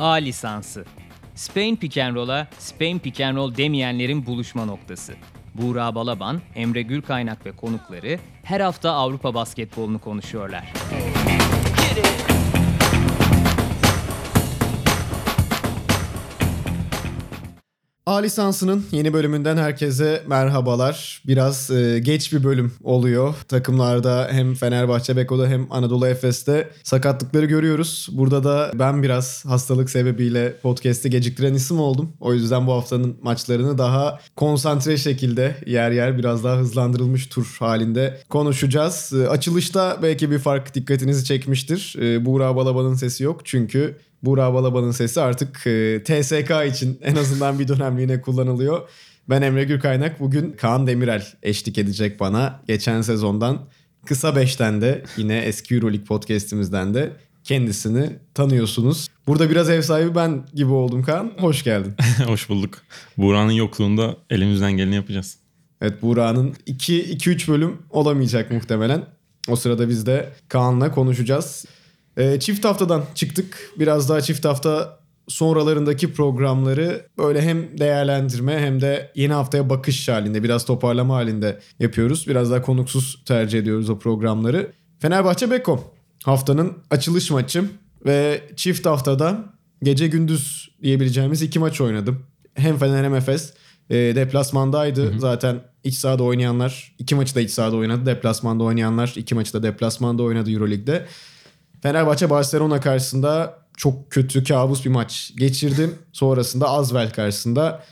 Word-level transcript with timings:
A 0.00 0.12
lisansı. 0.12 0.84
Spain 1.34 1.76
Pick 1.76 1.98
and 1.98 2.14
Roll'a 2.14 2.46
Spain 2.58 2.98
Pick 2.98 3.20
and 3.20 3.36
Roll 3.36 3.56
demeyenlerin 3.56 4.26
buluşma 4.26 4.64
noktası. 4.64 5.14
Buğra 5.54 5.94
Balaban, 5.94 6.40
Emre 6.54 6.82
Gürkaynak 6.82 7.46
ve 7.46 7.52
konukları 7.52 8.18
her 8.42 8.60
hafta 8.60 8.90
Avrupa 8.90 9.34
basketbolunu 9.34 9.98
konuşuyorlar. 9.98 10.72
A 18.10 18.16
lisansının 18.16 18.84
yeni 18.92 19.12
bölümünden 19.12 19.56
herkese 19.56 20.22
merhabalar. 20.26 21.22
Biraz 21.26 21.70
e, 21.70 21.98
geç 21.98 22.32
bir 22.32 22.44
bölüm 22.44 22.72
oluyor. 22.82 23.34
Takımlarda 23.48 24.28
hem 24.30 24.54
Fenerbahçe 24.54 25.16
Beko'da 25.16 25.48
hem 25.48 25.66
Anadolu 25.70 26.06
Efes'te 26.06 26.70
sakatlıkları 26.82 27.46
görüyoruz. 27.46 28.08
Burada 28.12 28.44
da 28.44 28.70
ben 28.74 29.02
biraz 29.02 29.44
hastalık 29.44 29.90
sebebiyle 29.90 30.56
podcast'i 30.62 31.10
geciktiren 31.10 31.54
isim 31.54 31.80
oldum. 31.80 32.12
O 32.20 32.34
yüzden 32.34 32.66
bu 32.66 32.72
haftanın 32.72 33.16
maçlarını 33.22 33.78
daha 33.78 34.20
konsantre 34.36 34.96
şekilde 34.96 35.56
yer 35.66 35.90
yer 35.90 36.18
biraz 36.18 36.44
daha 36.44 36.56
hızlandırılmış 36.56 37.26
tur 37.26 37.56
halinde 37.58 38.20
konuşacağız. 38.28 39.12
E, 39.12 39.28
açılışta 39.28 39.98
belki 40.02 40.30
bir 40.30 40.38
fark 40.38 40.74
dikkatinizi 40.74 41.24
çekmiştir. 41.24 41.96
E, 42.00 42.24
Buğra 42.26 42.56
Balaban'ın 42.56 42.94
sesi 42.94 43.24
yok 43.24 43.40
çünkü 43.44 43.96
Buğra 44.22 44.54
Balaban'ın 44.54 44.90
sesi 44.90 45.20
artık 45.20 45.66
e, 45.66 46.02
TSK 46.04 46.52
için 46.74 46.98
en 47.02 47.16
azından 47.16 47.58
bir 47.58 47.68
dönemliğine 47.68 48.20
kullanılıyor. 48.20 48.88
Ben 49.28 49.42
Emre 49.42 49.64
Gürkaynak. 49.64 50.20
Bugün 50.20 50.52
Kaan 50.52 50.86
Demirel 50.86 51.26
eşlik 51.42 51.78
edecek 51.78 52.20
bana. 52.20 52.62
Geçen 52.66 53.00
sezondan 53.00 53.68
Kısa 54.06 54.36
Beş'ten 54.36 54.80
de 54.80 55.04
yine 55.16 55.38
eski 55.38 55.74
Euroleague 55.74 56.04
podcast'imizden 56.04 56.94
de 56.94 57.12
kendisini 57.44 58.10
tanıyorsunuz. 58.34 59.08
Burada 59.26 59.50
biraz 59.50 59.70
ev 59.70 59.82
sahibi 59.82 60.14
ben 60.14 60.46
gibi 60.54 60.72
oldum 60.72 61.02
Kaan. 61.02 61.32
Hoş 61.38 61.64
geldin. 61.64 61.94
Hoş 62.26 62.48
bulduk. 62.48 62.78
Buğra'nın 63.16 63.52
yokluğunda 63.52 64.16
elimizden 64.30 64.72
geleni 64.72 64.94
yapacağız. 64.94 65.36
Evet 65.80 66.02
Buğra'nın 66.02 66.54
2-3 66.66 67.48
bölüm 67.48 67.78
olamayacak 67.90 68.50
muhtemelen. 68.50 69.06
O 69.48 69.56
sırada 69.56 69.88
biz 69.88 70.06
de 70.06 70.32
Kaan'la 70.48 70.92
konuşacağız. 70.92 71.64
E, 72.16 72.40
çift 72.40 72.64
haftadan 72.64 73.04
çıktık. 73.14 73.70
Biraz 73.78 74.08
daha 74.08 74.20
çift 74.20 74.44
hafta 74.44 75.00
sonralarındaki 75.28 76.12
programları 76.12 77.06
böyle 77.18 77.42
hem 77.42 77.78
değerlendirme 77.78 78.58
hem 78.58 78.80
de 78.80 79.12
yeni 79.14 79.32
haftaya 79.32 79.70
bakış 79.70 80.08
halinde 80.08 80.42
biraz 80.42 80.64
toparlama 80.64 81.14
halinde 81.14 81.60
yapıyoruz. 81.78 82.28
Biraz 82.28 82.50
daha 82.50 82.62
konuksuz 82.62 83.22
tercih 83.24 83.58
ediyoruz 83.58 83.90
o 83.90 83.98
programları. 83.98 84.72
Fenerbahçe 84.98 85.50
Beko 85.50 85.94
haftanın 86.24 86.72
açılış 86.90 87.30
maçı 87.30 87.64
ve 88.06 88.40
çift 88.56 88.86
haftada 88.86 89.44
gece 89.82 90.06
gündüz 90.06 90.70
diyebileceğimiz 90.82 91.42
iki 91.42 91.58
maç 91.58 91.80
oynadım. 91.80 92.22
Hem 92.54 92.78
Fener 92.78 93.04
hem 93.04 93.14
Efes 93.14 93.52
e, 93.90 93.94
deplasmandaydı. 93.96 95.02
Hı 95.06 95.14
hı. 95.14 95.20
Zaten 95.20 95.60
iç 95.84 95.94
sahada 95.94 96.22
oynayanlar 96.22 96.94
iki 96.98 97.14
maçı 97.14 97.34
da 97.34 97.40
iç 97.40 97.50
sahada 97.50 97.76
oynadı. 97.76 98.06
Deplasmanda 98.06 98.64
oynayanlar 98.64 99.12
iki 99.16 99.34
maçı 99.34 99.52
da 99.52 99.62
deplasmanda 99.62 100.22
oynadı 100.22 100.50
Euroleague'de. 100.50 101.06
Fenerbahçe 101.82 102.30
Barcelona 102.30 102.80
karşısında 102.80 103.58
çok 103.76 104.10
kötü 104.10 104.44
kabus 104.44 104.84
bir 104.84 104.90
maç 104.90 105.32
geçirdim. 105.36 105.94
Sonrasında 106.12 106.68
Azvel 106.68 107.10
karşısında 107.12 107.82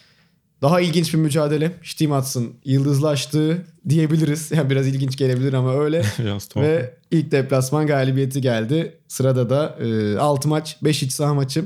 daha 0.62 0.80
ilginç 0.80 1.14
bir 1.14 1.18
mücadele. 1.18 1.72
Stimats'ın 1.82 2.54
yıldızlaştığı 2.64 3.66
diyebiliriz. 3.88 4.52
Yani 4.56 4.70
biraz 4.70 4.86
ilginç 4.86 5.16
gelebilir 5.16 5.52
ama 5.52 5.74
öyle. 5.74 6.02
Ve 6.62 6.94
ilk 7.10 7.30
deplasman 7.30 7.86
galibiyeti 7.86 8.40
geldi. 8.40 8.96
Sırada 9.08 9.50
da 9.50 9.78
e, 9.84 10.18
6 10.18 10.48
maç, 10.48 10.76
5 10.82 11.02
iç 11.02 11.12
saha 11.12 11.34
maçı. 11.34 11.64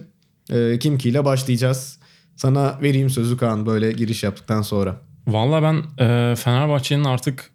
E, 0.51 0.79
Kimki 0.79 1.09
ile 1.09 1.25
başlayacağız. 1.25 1.99
Sana 2.37 2.79
vereyim 2.83 3.11
sözü 3.11 3.37
Kaan 3.37 3.67
böyle 3.67 3.93
giriş 3.93 4.23
yaptıktan 4.23 4.63
sonra. 4.63 4.97
Valla 5.27 5.63
ben 5.63 6.05
e, 6.07 6.37
Fenerbahçe'nin 6.37 7.05
artık 7.05 7.51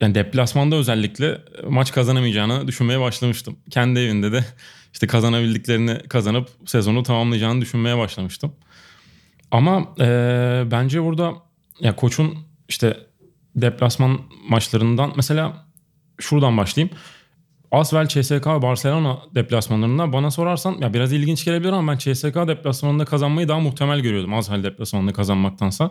yani 0.00 0.14
deplasmanda 0.14 0.76
özellikle 0.76 1.38
maç 1.68 1.92
kazanamayacağını 1.92 2.68
düşünmeye 2.68 3.00
başlamıştım. 3.00 3.56
Kendi 3.70 4.00
evinde 4.00 4.32
de 4.32 4.44
işte 4.92 5.06
kazanabildiklerini 5.06 5.98
kazanıp 6.08 6.48
sezonu 6.66 7.02
tamamlayacağını 7.02 7.60
düşünmeye 7.60 7.98
başlamıştım. 7.98 8.52
Ama 9.50 9.94
e, 10.00 10.04
bence 10.70 11.02
burada 11.02 11.34
ya 11.80 11.96
koçun 11.96 12.38
işte 12.68 12.96
deplasman 13.56 14.20
maçlarından 14.48 15.12
mesela 15.16 15.66
şuradan 16.20 16.56
başlayayım. 16.56 16.96
Asvel, 17.72 18.08
CSK 18.08 18.46
Barcelona 18.46 19.18
deplasmanlarında 19.34 20.12
bana 20.12 20.30
sorarsan 20.30 20.76
ya 20.80 20.94
biraz 20.94 21.12
ilginç 21.12 21.44
gelebilir 21.44 21.72
ama 21.72 21.92
ben 21.92 21.98
CSK 21.98 22.34
deplasmanında 22.34 23.04
kazanmayı 23.04 23.48
daha 23.48 23.60
muhtemel 23.60 24.00
görüyordum 24.00 24.34
Asvel 24.34 24.62
deplasmanında 24.64 25.12
kazanmaktansa. 25.12 25.90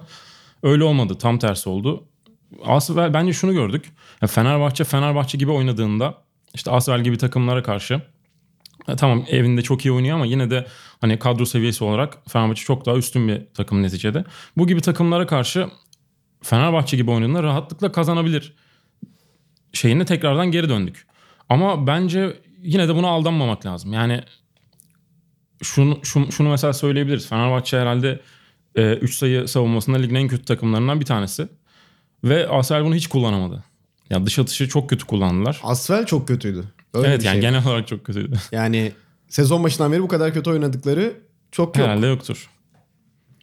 Öyle 0.64 0.84
olmadı. 0.84 1.18
Tam 1.18 1.40
tersi 1.40 1.70
oldu. 1.70 2.04
Asvel 2.64 3.14
bence 3.14 3.34
şunu 3.34 3.54
gördük. 3.54 3.86
Ya 4.22 4.28
Fenerbahçe 4.28 4.84
Fenerbahçe 4.84 5.38
gibi 5.38 5.52
oynadığında 5.52 6.18
işte 6.54 6.72
Asvel 6.72 7.04
gibi 7.04 7.18
takımlara 7.18 7.64
karşı 7.64 8.02
tamam 8.98 9.26
evinde 9.30 9.62
çok 9.62 9.86
iyi 9.86 9.92
oynuyor 9.92 10.16
ama 10.16 10.26
yine 10.26 10.52
de 10.52 10.68
hani 11.02 11.20
kadro 11.20 11.46
seviyesi 11.46 11.84
olarak 11.84 12.18
Fenerbahçe 12.30 12.64
çok 12.64 12.86
daha 12.86 12.96
üstün 12.96 13.28
bir 13.28 13.42
takım 13.54 13.84
neticede. 13.84 14.24
Bu 14.58 14.68
gibi 14.68 14.82
takımlara 14.82 15.28
karşı 15.28 15.68
Fenerbahçe 16.42 16.98
gibi 16.98 17.12
oynadığında 17.12 17.44
rahatlıkla 17.44 17.92
kazanabilir. 17.92 18.54
Şeyine 19.74 20.06
tekrardan 20.06 20.52
geri 20.52 20.70
döndük. 20.70 21.08
Ama 21.50 21.88
bence 21.88 22.42
yine 22.62 22.88
de 22.88 22.96
buna 22.96 23.08
aldanmamak 23.08 23.66
lazım. 23.66 23.94
Yani 23.94 24.24
şunu, 25.64 26.00
şunu, 26.04 26.32
şunu 26.32 26.50
mesela 26.50 26.74
söyleyebiliriz. 26.74 27.28
Fenerbahçe 27.28 27.80
herhalde 27.80 28.22
3 28.76 29.12
e, 29.12 29.14
sayı 29.14 29.48
savunmasında 29.48 29.98
ligin 29.98 30.16
en 30.16 30.28
kötü 30.28 30.46
takımlarından 30.46 31.00
bir 31.00 31.06
tanesi. 31.06 31.48
Ve 32.26 32.48
Asvel 32.48 32.86
bunu 32.86 32.96
hiç 32.96 33.08
kullanamadı. 33.08 33.64
Ya 34.10 34.26
dış 34.26 34.40
atışı 34.40 34.70
çok 34.70 34.90
kötü 34.90 35.06
kullandılar. 35.06 35.60
Asvel 35.64 36.06
çok 36.06 36.28
kötüydü. 36.28 36.64
Öyle 36.94 37.08
evet 37.08 37.24
yani 37.24 37.34
şey. 37.34 37.42
genel 37.42 37.68
olarak 37.68 37.88
çok 37.88 38.06
kötüydü. 38.06 38.36
Yani 38.52 38.92
sezon 39.28 39.64
başından 39.64 39.92
beri 39.92 40.02
bu 40.02 40.08
kadar 40.08 40.34
kötü 40.34 40.50
oynadıkları 40.50 41.14
çok 41.52 41.78
yok. 41.78 41.88
Herhalde 41.88 42.08
yoktur. 42.08 42.50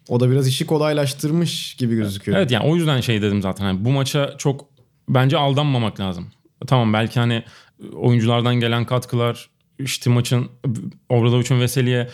O 0.09 0.21
da 0.21 0.31
biraz 0.31 0.48
işi 0.48 0.66
kolaylaştırmış 0.66 1.75
gibi 1.75 1.94
gözüküyor. 1.94 2.38
Evet 2.38 2.50
yani 2.50 2.66
o 2.66 2.76
yüzden 2.76 3.00
şey 3.00 3.22
dedim 3.22 3.42
zaten. 3.42 3.65
Yani 3.65 3.84
bu 3.84 3.91
maça 3.91 4.34
çok 4.38 4.69
bence 5.09 5.37
aldanmamak 5.38 6.00
lazım. 6.00 6.26
Tamam 6.66 6.92
belki 6.92 7.21
hani 7.21 7.44
oyunculardan 7.94 8.54
gelen 8.54 8.84
katkılar 8.84 9.50
işte 9.78 10.10
maçın 10.10 10.48
Obradoviç'un 11.09 11.60
Veseli'ye 11.60 12.09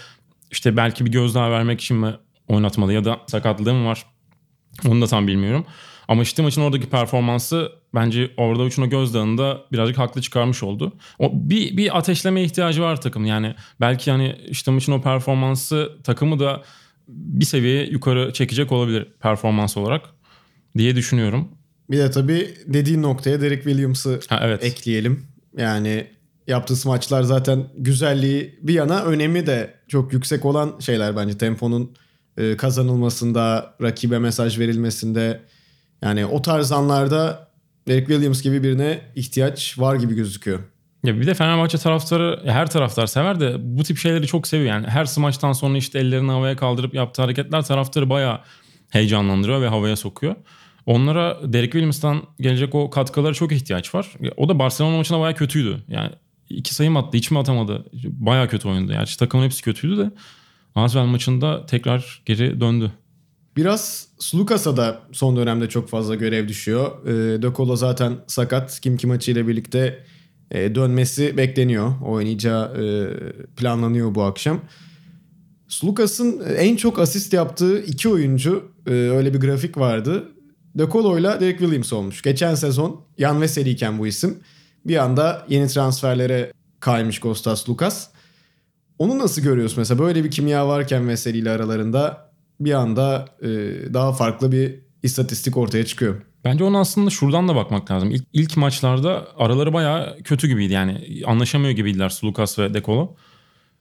işte 0.50 0.76
belki 0.76 1.06
bir 1.06 1.12
gözdağı 1.12 1.50
vermek 1.50 1.80
için 1.80 1.96
mi 1.96 2.14
oynatmalı 2.48 2.92
ya 2.92 3.04
da 3.04 3.20
sakatlığı 3.26 3.74
mı 3.74 3.86
var? 3.86 4.04
Onu 4.88 5.02
da 5.02 5.06
tam 5.06 5.26
bilmiyorum. 5.26 5.66
Ama 6.08 6.22
işte 6.22 6.42
maçın 6.42 6.62
oradaki 6.62 6.90
performansı 6.90 7.72
bence 7.94 8.30
orada 8.36 8.62
uçuna 8.62 8.86
gözdağında 8.86 9.60
birazcık 9.72 9.98
haklı 9.98 10.22
çıkarmış 10.22 10.62
oldu. 10.62 10.92
O 11.18 11.30
bir, 11.34 11.76
bir 11.76 11.98
ateşleme 11.98 12.42
ihtiyacı 12.42 12.82
var 12.82 13.00
takım. 13.00 13.24
Yani 13.24 13.54
belki 13.80 14.10
hani 14.10 14.36
işte 14.48 14.70
maçın 14.70 14.92
o 14.92 15.02
performansı 15.02 15.92
takımı 16.04 16.38
da 16.38 16.62
bir 17.08 17.44
seviye 17.44 17.86
yukarı 17.86 18.32
çekecek 18.32 18.72
olabilir 18.72 19.06
performans 19.20 19.76
olarak 19.76 20.02
diye 20.78 20.96
düşünüyorum. 20.96 21.48
Bir 21.90 21.98
de 21.98 22.10
tabii 22.10 22.54
dediğin 22.66 23.02
noktaya 23.02 23.40
Derek 23.40 23.62
Williams'ı 23.62 24.20
evet. 24.40 24.64
ekleyelim. 24.64 25.26
Yani 25.56 26.06
yaptığı 26.46 26.88
maçlar 26.88 27.22
zaten 27.22 27.68
güzelliği 27.76 28.58
bir 28.62 28.74
yana 28.74 29.02
önemi 29.02 29.46
de 29.46 29.74
çok 29.88 30.12
yüksek 30.12 30.44
olan 30.44 30.78
şeyler 30.80 31.16
bence. 31.16 31.38
Temponun 31.38 31.96
e, 32.38 32.56
kazanılmasında, 32.56 33.74
rakibe 33.82 34.18
mesaj 34.18 34.58
verilmesinde, 34.58 35.40
yani 36.02 36.26
o 36.26 36.42
tarz 36.42 36.72
anlarda 36.72 37.48
Derek 37.88 38.06
Williams 38.06 38.42
gibi 38.42 38.62
birine 38.62 39.00
ihtiyaç 39.14 39.78
var 39.78 39.94
gibi 39.94 40.14
gözüküyor. 40.14 40.60
Ya 41.04 41.20
bir 41.20 41.26
de 41.26 41.34
Fenerbahçe 41.34 41.78
taraftarı 41.78 42.40
her 42.44 42.70
taraftar 42.70 43.06
sever 43.06 43.40
de 43.40 43.56
bu 43.58 43.82
tip 43.82 43.98
şeyleri 43.98 44.26
çok 44.26 44.46
seviyor. 44.46 44.68
Yani 44.70 44.86
her 44.86 45.04
smaçtan 45.04 45.52
sonra 45.52 45.78
işte 45.78 45.98
ellerini 45.98 46.30
havaya 46.30 46.56
kaldırıp 46.56 46.94
yaptığı 46.94 47.22
hareketler 47.22 47.62
taraftarı 47.62 48.10
bayağı 48.10 48.40
heyecanlandırıyor 48.90 49.62
ve 49.62 49.68
havaya 49.68 49.96
sokuyor. 49.96 50.34
Onlara 50.86 51.52
Derek 51.52 51.72
Williams'tan 51.72 52.22
gelecek 52.40 52.74
o 52.74 52.90
katkılara 52.90 53.34
çok 53.34 53.52
ihtiyaç 53.52 53.94
var. 53.94 54.12
O 54.36 54.48
da 54.48 54.58
Barcelona 54.58 54.96
maçına 54.96 55.20
bayağı 55.20 55.36
kötüydü. 55.36 55.82
Yani 55.88 56.10
iki 56.48 56.74
sayım 56.74 56.96
attı, 56.96 57.16
hiç 57.16 57.30
mi 57.30 57.38
atamadı? 57.38 57.84
Bayağı 58.04 58.48
kötü 58.48 58.68
oynadı. 58.68 58.92
Yani 58.92 59.06
takımın 59.18 59.44
hepsi 59.44 59.62
kötüydü 59.62 59.98
de 59.98 60.10
Asvel 60.78 61.04
maçında 61.04 61.66
tekrar 61.66 62.22
geri 62.26 62.60
döndü. 62.60 62.92
Biraz 63.56 64.08
Slukas'a 64.18 64.76
da 64.76 65.00
son 65.12 65.36
dönemde 65.36 65.68
çok 65.68 65.88
fazla 65.88 66.14
görev 66.14 66.48
düşüyor. 66.48 67.06
E, 67.06 67.42
De 67.42 67.76
zaten 67.76 68.16
sakat. 68.26 68.80
Kim 68.80 68.96
kim 68.96 69.08
maçıyla 69.10 69.48
birlikte 69.48 70.04
e, 70.50 70.74
dönmesi 70.74 71.36
bekleniyor. 71.36 71.92
Oynayacağı 72.06 72.82
e, 72.82 72.86
planlanıyor 73.56 74.14
bu 74.14 74.22
akşam. 74.22 74.60
Slukas'ın 75.68 76.42
en 76.56 76.76
çok 76.76 76.98
asist 76.98 77.32
yaptığı 77.32 77.82
iki 77.82 78.08
oyuncu 78.08 78.72
e, 78.86 78.90
öyle 78.90 79.34
bir 79.34 79.40
grafik 79.40 79.78
vardı. 79.78 80.28
De 80.74 80.82
ile 81.18 81.40
Derek 81.40 81.58
Williams 81.58 81.92
olmuş. 81.92 82.22
Geçen 82.22 82.54
sezon 82.54 83.00
Yan 83.18 83.40
Veseli 83.40 83.70
iken 83.70 83.98
bu 83.98 84.06
isim. 84.06 84.38
Bir 84.86 84.96
anda 84.96 85.46
yeni 85.48 85.68
transferlere 85.68 86.52
kaymış 86.80 87.18
Kostas 87.18 87.68
Lukas. 87.68 88.08
Onu 88.98 89.18
nasıl 89.18 89.42
görüyorsun 89.42 89.78
mesela 89.78 89.98
böyle 89.98 90.24
bir 90.24 90.30
kimya 90.30 90.68
varken 90.68 91.08
Veseli 91.08 91.38
ile 91.38 91.50
aralarında 91.50 92.30
bir 92.60 92.72
anda 92.72 93.28
e, 93.42 93.48
daha 93.94 94.12
farklı 94.12 94.52
bir 94.52 94.74
istatistik 95.02 95.56
ortaya 95.56 95.86
çıkıyor. 95.86 96.22
Bence 96.44 96.64
ona 96.64 96.80
aslında 96.80 97.10
şuradan 97.10 97.48
da 97.48 97.56
bakmak 97.56 97.90
lazım. 97.90 98.10
İlk, 98.10 98.24
ilk 98.32 98.56
maçlarda 98.56 99.28
araları 99.36 99.72
bayağı 99.72 100.18
kötü 100.22 100.48
gibiydi 100.48 100.72
yani 100.72 101.22
anlaşamıyor 101.26 101.72
gibiydiler 101.72 102.08
Sulukas 102.08 102.58
ve 102.58 102.74
Dekolo. 102.74 103.16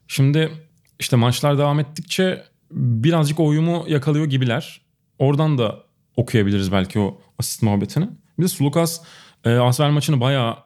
Şimdi 0.08 0.52
işte 1.00 1.16
maçlar 1.16 1.58
devam 1.58 1.80
ettikçe 1.80 2.44
birazcık 2.72 3.40
o 3.40 3.46
uyumu 3.46 3.86
yakalıyor 3.88 4.26
gibiler. 4.26 4.82
Oradan 5.20 5.58
da 5.58 5.84
okuyabiliriz 6.16 6.72
belki 6.72 7.00
o 7.00 7.22
asist 7.40 7.64
muhabbetini. 7.64 8.10
Bir 8.40 8.44
de 8.44 8.48
Sulukas 8.48 9.02
e, 9.46 9.50
Asvel 9.56 9.90
maçını 9.90 10.22
bayağı 10.22 10.58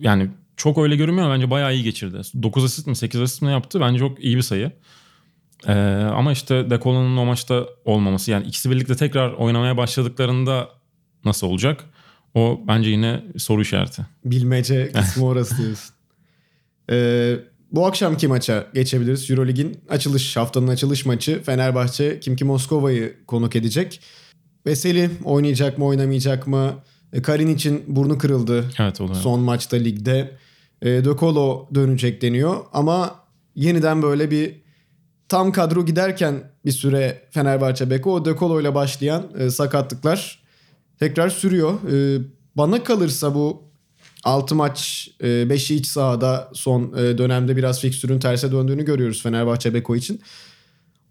yani 0.00 0.30
çok 0.56 0.78
öyle 0.78 0.96
görünmüyor 0.96 1.30
bence 1.30 1.50
bayağı 1.50 1.74
iyi 1.74 1.82
geçirdi. 1.82 2.20
9 2.42 2.64
asist 2.64 2.86
mi 2.86 2.96
8 2.96 3.20
asist 3.20 3.42
mi 3.42 3.50
yaptı 3.50 3.80
bence 3.80 3.98
çok 3.98 4.24
iyi 4.24 4.36
bir 4.36 4.42
sayı. 4.42 4.72
Ee, 5.66 5.72
ama 6.14 6.32
işte 6.32 6.70
Dekolo'nun 6.70 7.16
o 7.16 7.24
maçta 7.24 7.64
olmaması 7.84 8.30
yani 8.30 8.46
ikisi 8.46 8.70
birlikte 8.70 8.96
tekrar 8.96 9.32
oynamaya 9.32 9.76
başladıklarında 9.76 10.68
nasıl 11.24 11.46
olacak? 11.46 11.84
O 12.34 12.60
bence 12.68 12.90
yine 12.90 13.24
soru 13.38 13.62
işareti. 13.62 14.06
Bilmece 14.24 14.92
kısmı 14.92 15.24
orası 15.26 15.58
diyorsun. 15.58 15.94
Ee, 16.90 17.36
bu 17.72 17.86
akşamki 17.86 18.28
maça 18.28 18.66
geçebiliriz. 18.74 19.30
Eurolig'in 19.30 19.80
açılış, 19.88 20.36
haftanın 20.36 20.68
açılış 20.68 21.06
maçı. 21.06 21.42
Fenerbahçe 21.42 22.20
Kimki 22.20 22.44
Moskova'yı 22.44 23.16
konuk 23.26 23.56
edecek. 23.56 24.00
Veseli 24.66 25.10
oynayacak 25.24 25.78
mı 25.78 25.84
oynamayacak 25.84 26.46
mı? 26.46 26.74
E, 27.12 27.22
Karin 27.22 27.54
için 27.54 27.84
burnu 27.86 28.18
kırıldı 28.18 28.64
Evet 28.78 29.00
oluyor. 29.00 29.16
son 29.16 29.40
maçta 29.40 29.76
ligde. 29.76 30.30
E, 30.84 31.04
De 31.04 31.16
Colo 31.20 31.68
dönecek 31.74 32.22
deniyor 32.22 32.56
ama 32.72 33.20
yeniden 33.54 34.02
böyle 34.02 34.30
bir 34.30 34.64
tam 35.28 35.52
kadro 35.52 35.86
giderken 35.86 36.52
bir 36.64 36.72
süre 36.72 37.28
Fenerbahçe 37.30 37.90
Beko 37.90 38.12
o 38.14 38.24
De 38.24 38.36
Colo 38.36 38.60
ile 38.60 38.74
başlayan 38.74 39.26
e, 39.38 39.50
sakatlıklar 39.50 40.42
tekrar 40.98 41.30
sürüyor. 41.30 41.72
E, 41.92 42.22
bana 42.56 42.84
kalırsa 42.84 43.34
bu 43.34 43.62
6 44.24 44.54
maç 44.54 45.10
5'i 45.20 45.76
iç 45.76 45.86
sahada 45.86 46.50
son 46.54 46.92
e, 46.96 47.18
dönemde 47.18 47.56
biraz 47.56 47.80
fikstürün 47.80 48.18
terse 48.18 48.52
döndüğünü 48.52 48.84
görüyoruz 48.84 49.22
Fenerbahçe 49.22 49.74
Beko 49.74 49.96
için. 49.96 50.20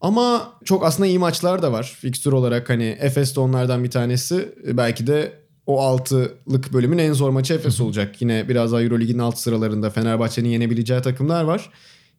Ama 0.01 0.53
çok 0.65 0.85
aslında 0.85 1.07
iyi 1.07 1.19
maçlar 1.19 1.61
da 1.61 1.71
var 1.71 1.97
fikstür 1.99 2.31
olarak 2.31 2.69
hani 2.69 2.97
Efes 2.99 3.35
de 3.35 3.39
onlardan 3.39 3.83
bir 3.83 3.91
tanesi. 3.91 4.53
E, 4.67 4.77
Belki 4.77 5.07
de 5.07 5.42
o 5.67 5.97
6'lık 5.97 6.73
bölümün 6.73 6.97
en 6.97 7.13
zor 7.13 7.29
maçı 7.29 7.53
Efes 7.53 7.81
olacak. 7.81 8.21
Yine 8.21 8.49
biraz 8.49 8.71
daha 8.71 8.81
Eurolig'in 8.81 9.19
alt 9.19 9.37
sıralarında 9.37 9.89
Fenerbahçe'nin 9.89 10.49
yenebileceği 10.49 11.01
takımlar 11.01 11.43
var. 11.43 11.69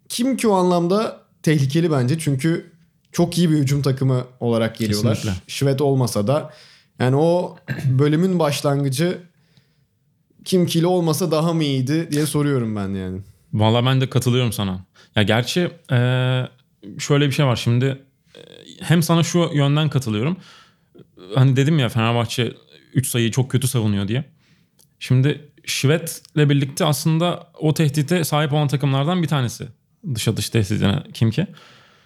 Kim 0.08 0.36
ki 0.36 0.48
o 0.48 0.54
anlamda 0.54 1.20
tehlikeli 1.42 1.90
bence 1.90 2.18
çünkü 2.18 2.72
çok 3.12 3.38
iyi 3.38 3.50
bir 3.50 3.56
hücum 3.56 3.82
takımı 3.82 4.24
olarak 4.40 4.78
geliyorlar. 4.78 5.14
Kesinlikle. 5.14 5.40
Şvet 5.46 5.80
olmasa 5.80 6.26
da 6.26 6.52
yani 6.98 7.16
o 7.16 7.56
bölümün 7.84 8.38
başlangıcı 8.38 9.18
kim 10.44 10.66
kili 10.66 10.86
olmasa 10.86 11.30
daha 11.30 11.52
mı 11.52 11.64
iyiydi 11.64 12.08
diye 12.10 12.26
soruyorum 12.26 12.76
ben 12.76 12.88
yani. 12.88 13.20
Valla 13.52 13.86
ben 13.86 14.00
de 14.00 14.10
katılıyorum 14.10 14.52
sana. 14.52 14.84
Ya 15.16 15.22
gerçi 15.22 15.70
e, 15.92 15.98
şöyle 16.98 17.26
bir 17.26 17.32
şey 17.32 17.46
var 17.46 17.56
şimdi 17.56 17.84
e, 18.34 18.40
hem 18.80 19.02
sana 19.02 19.22
şu 19.22 19.50
yönden 19.54 19.88
katılıyorum. 19.88 20.36
Hani 21.34 21.56
dedim 21.56 21.78
ya 21.78 21.88
Fenerbahçe 21.88 22.54
3 22.94 23.06
sayıyı 23.06 23.30
çok 23.30 23.50
kötü 23.50 23.68
savunuyor 23.68 24.08
diye. 24.08 24.24
Şimdi 24.98 25.50
Şvet'le 25.66 26.36
birlikte 26.36 26.84
aslında 26.84 27.50
o 27.58 27.74
tehdite 27.74 28.24
sahip 28.24 28.52
olan 28.52 28.68
takımlardan 28.68 29.22
bir 29.22 29.28
tanesi. 29.28 29.68
Dış 30.14 30.28
atış 30.28 30.50
tehdidine 30.50 31.02
kim 31.14 31.30
ki. 31.30 31.46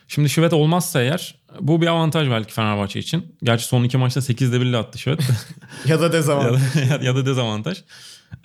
Şimdi 0.08 0.28
Şvet 0.28 0.52
olmazsa 0.52 1.02
eğer 1.02 1.34
bu 1.60 1.80
bir 1.80 1.86
avantaj 1.86 2.30
belki 2.30 2.52
Fenerbahçe 2.52 2.98
için. 2.98 3.36
Gerçi 3.42 3.64
son 3.64 3.84
iki 3.84 3.96
maçta 3.96 4.20
8'de 4.20 4.56
1'le 4.56 4.76
attı 4.76 4.98
Şvet. 4.98 5.20
Ya 5.86 6.00
da 6.00 6.04
ya, 6.04 6.12
dezavantaj. 6.12 6.90
da, 6.90 7.04
ya 7.04 7.16
da 7.16 7.26
dezavantaj. 7.26 7.78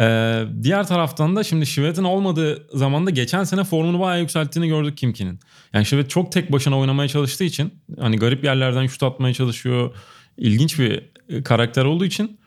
Ee, 0.02 0.44
diğer 0.64 0.88
taraftan 0.88 1.36
da 1.36 1.44
şimdi 1.44 1.66
Şivet'in 1.66 2.04
olmadığı 2.04 2.68
zamanda 2.78 3.10
geçen 3.10 3.44
sene 3.44 3.64
formunu 3.64 4.00
bayağı 4.00 4.22
yükselttiğini 4.22 4.68
gördük 4.68 4.98
Kimki'nin. 4.98 5.40
Yani 5.74 5.86
Şivet 5.86 6.10
çok 6.10 6.32
tek 6.32 6.52
başına 6.52 6.80
oynamaya 6.80 7.10
çalıştığı 7.10 7.44
için 7.44 7.74
hani 8.00 8.18
garip 8.18 8.44
yerlerden 8.44 8.88
şut 8.88 9.04
atmaya 9.04 9.34
çalışıyor. 9.34 9.96
İlginç 10.38 10.80
bir 10.80 11.10
e, 11.30 11.44
karakter 11.44 11.86
olduğu 11.86 12.06
için 12.06 12.40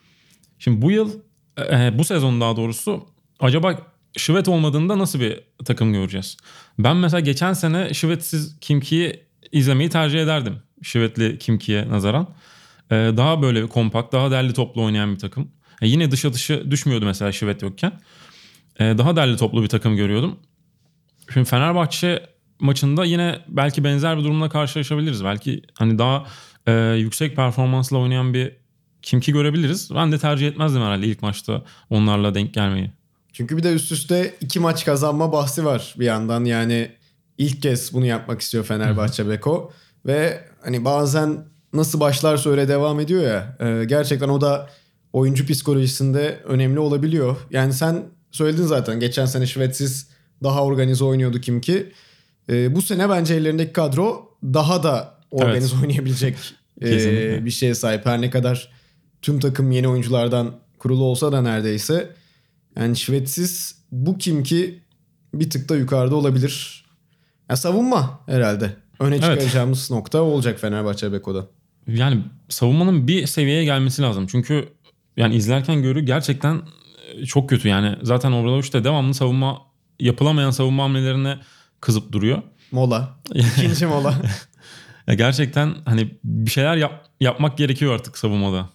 şimdi 0.58 0.82
bu 0.82 0.90
yıl 0.90 1.20
e, 1.58 1.98
bu 1.98 2.04
sezon 2.04 2.40
daha 2.40 2.56
doğrusu 2.56 3.06
acaba 3.40 3.78
Şivet 4.16 4.48
olmadığında 4.48 4.98
nasıl 4.98 5.20
bir 5.20 5.40
takım 5.64 5.92
göreceğiz? 5.92 6.36
Ben 6.78 6.96
mesela 6.96 7.20
geçen 7.20 7.52
sene 7.52 7.94
Şivetsiz 7.94 8.60
Kimki'yi 8.60 9.24
izlemeyi 9.52 9.90
tercih 9.90 10.22
ederdim. 10.22 10.62
Şivetli 10.82 11.38
Kimki'ye 11.38 11.88
nazaran. 11.88 12.28
Ee, 12.90 12.94
daha 12.94 13.42
böyle 13.42 13.66
kompakt, 13.66 14.12
daha 14.12 14.30
derli 14.30 14.52
toplu 14.52 14.82
oynayan 14.82 15.14
bir 15.14 15.18
takım. 15.18 15.50
E, 15.82 15.88
yine 15.88 16.10
dış 16.10 16.24
atışı 16.24 16.70
düşmüyordu 16.70 17.04
mesela 17.04 17.32
Şivet 17.32 17.62
yokken. 17.62 17.92
E, 18.80 18.98
daha 18.98 19.16
derli 19.16 19.36
toplu 19.36 19.62
bir 19.62 19.68
takım 19.68 19.96
görüyordum. 19.96 20.38
Şimdi 21.32 21.48
Fenerbahçe 21.48 22.26
maçında 22.60 23.04
yine 23.04 23.38
belki 23.48 23.84
benzer 23.84 24.18
bir 24.18 24.24
durumla 24.24 24.48
karşılaşabiliriz. 24.48 25.24
Belki 25.24 25.62
hani 25.74 25.98
daha 25.98 26.26
e, 26.66 26.72
yüksek 26.72 27.36
performansla 27.36 27.98
oynayan 27.98 28.34
bir 28.34 28.52
Kimki 29.06 29.32
görebiliriz. 29.32 29.90
Ben 29.94 30.12
de 30.12 30.18
tercih 30.18 30.48
etmezdim 30.48 30.82
herhalde 30.82 31.06
ilk 31.06 31.22
maçta 31.22 31.62
onlarla 31.90 32.34
denk 32.34 32.54
gelmeyi. 32.54 32.92
Çünkü 33.32 33.56
bir 33.56 33.62
de 33.62 33.72
üst 33.72 33.92
üste 33.92 34.34
iki 34.40 34.60
maç 34.60 34.84
kazanma 34.84 35.32
bahsi 35.32 35.64
var 35.64 35.94
bir 35.98 36.04
yandan. 36.04 36.44
Yani 36.44 36.90
ilk 37.38 37.62
kez 37.62 37.92
bunu 37.92 38.06
yapmak 38.06 38.40
istiyor 38.40 38.64
Fenerbahçe 38.64 39.28
Beko. 39.28 39.72
Ve 40.06 40.44
hani 40.64 40.84
bazen 40.84 41.44
nasıl 41.72 42.00
başlarsa 42.00 42.50
öyle 42.50 42.68
devam 42.68 43.00
ediyor 43.00 43.22
ya. 43.22 43.56
e, 43.60 43.84
gerçekten 43.84 44.28
o 44.28 44.40
da 44.40 44.70
oyuncu 45.12 45.46
psikolojisinde 45.46 46.40
önemli 46.44 46.78
olabiliyor. 46.78 47.36
Yani 47.50 47.72
sen 47.72 48.02
söyledin 48.30 48.66
zaten 48.66 49.00
geçen 49.00 49.26
sene 49.26 49.46
Şvetsiz 49.46 50.08
daha 50.42 50.64
organize 50.64 51.04
oynuyordu 51.04 51.40
kim 51.40 51.60
ki. 51.60 51.92
E, 52.48 52.74
bu 52.74 52.82
sene 52.82 53.08
bence 53.08 53.34
ellerindeki 53.34 53.72
kadro 53.72 54.30
daha 54.42 54.82
da 54.82 55.15
organize 55.44 55.76
oynayabilecek 55.82 56.36
e, 56.82 57.44
bir 57.44 57.50
şeye 57.50 57.74
sahip. 57.74 58.06
Her 58.06 58.20
ne 58.20 58.30
kadar 58.30 58.68
tüm 59.22 59.40
takım 59.40 59.72
yeni 59.72 59.88
oyunculardan 59.88 60.54
kurulu 60.78 61.04
olsa 61.04 61.32
da 61.32 61.42
neredeyse. 61.42 62.12
Yani 62.76 62.96
Şvetsiz 62.96 63.74
bu 63.92 64.18
kim 64.18 64.42
ki 64.42 64.80
bir 65.34 65.50
tık 65.50 65.68
da 65.68 65.76
yukarıda 65.76 66.16
olabilir. 66.16 66.84
Ya 67.50 67.56
savunma 67.56 68.20
herhalde. 68.26 68.76
Öne 69.00 69.14
Evet. 69.14 69.24
çıkaracağımız 69.24 69.90
nokta 69.90 70.22
o 70.22 70.24
olacak 70.24 70.60
Fenerbahçe 70.60 71.12
Beko'da. 71.12 71.46
Yani 71.86 72.20
savunmanın 72.48 73.08
bir 73.08 73.26
seviyeye 73.26 73.64
gelmesi 73.64 74.02
lazım. 74.02 74.26
Çünkü 74.26 74.68
yani 75.16 75.34
izlerken 75.34 75.82
görü 75.82 76.00
gerçekten 76.00 76.62
e, 77.14 77.26
çok 77.26 77.48
kötü. 77.48 77.68
Yani 77.68 77.96
zaten 78.02 78.32
Obradoviç 78.32 78.74
de 78.74 78.84
devamlı 78.84 79.14
savunma 79.14 79.62
yapılamayan 80.00 80.50
savunma 80.50 80.84
hamlelerine 80.84 81.38
kızıp 81.80 82.12
duruyor. 82.12 82.42
Mola. 82.72 83.16
İkinci 83.34 83.86
mola. 83.86 84.14
Ya 85.06 85.14
gerçekten 85.14 85.74
hani 85.84 86.10
bir 86.24 86.50
şeyler 86.50 86.76
yap- 86.76 87.08
yapmak 87.20 87.58
gerekiyor 87.58 87.94
artık 87.94 88.18
savunmada 88.18 88.70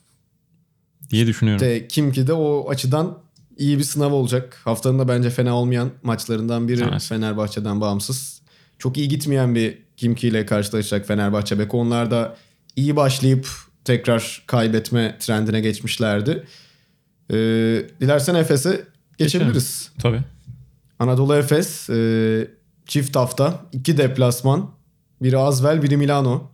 diye 1.10 1.28
düşünüyorum. 1.28 1.66
de 1.66 1.88
kim 1.88 2.12
ki 2.12 2.28
de 2.28 2.34
o 2.34 2.70
açıdan 2.70 3.18
iyi 3.58 3.78
bir 3.78 3.84
sınav 3.84 4.12
olacak. 4.12 4.62
Haftanın 4.64 5.00
da 5.00 5.08
bence 5.08 5.30
fena 5.30 5.56
olmayan 5.56 5.92
maçlarından 6.04 6.68
biri 6.68 6.84
Evet. 6.92 7.04
Fenerbahçe'den 7.04 7.82
bağımsız. 7.82 8.42
Çok 8.80 8.98
iyi 8.98 9.08
gitmeyen 9.08 9.56
bir 9.56 9.78
Kimki 9.98 10.28
ile 10.28 10.46
karşılaşacak 10.46 11.08
Fenerbahçe 11.08 11.60
Beko. 11.60 11.80
Onlar 11.80 12.12
da 12.12 12.38
iyi 12.76 12.96
başlayıp 12.96 13.48
tekrar 13.86 14.44
kaybetme 14.48 15.18
trendine 15.20 15.62
geçmişlerdi. 15.62 16.44
Ee, 17.30 17.36
dilersen 18.02 18.36
Efes'e 18.36 18.86
geçebiliriz. 19.18 19.92
Tabii. 20.00 20.22
Anadolu 21.00 21.36
Efes 21.36 21.90
e, 21.90 22.48
çift 22.86 23.16
hafta 23.16 23.66
iki 23.72 23.98
deplasman. 23.98 24.72
Biri 25.22 25.38
Azvel 25.38 25.84
biri 25.84 25.98
Milano. 25.98 26.51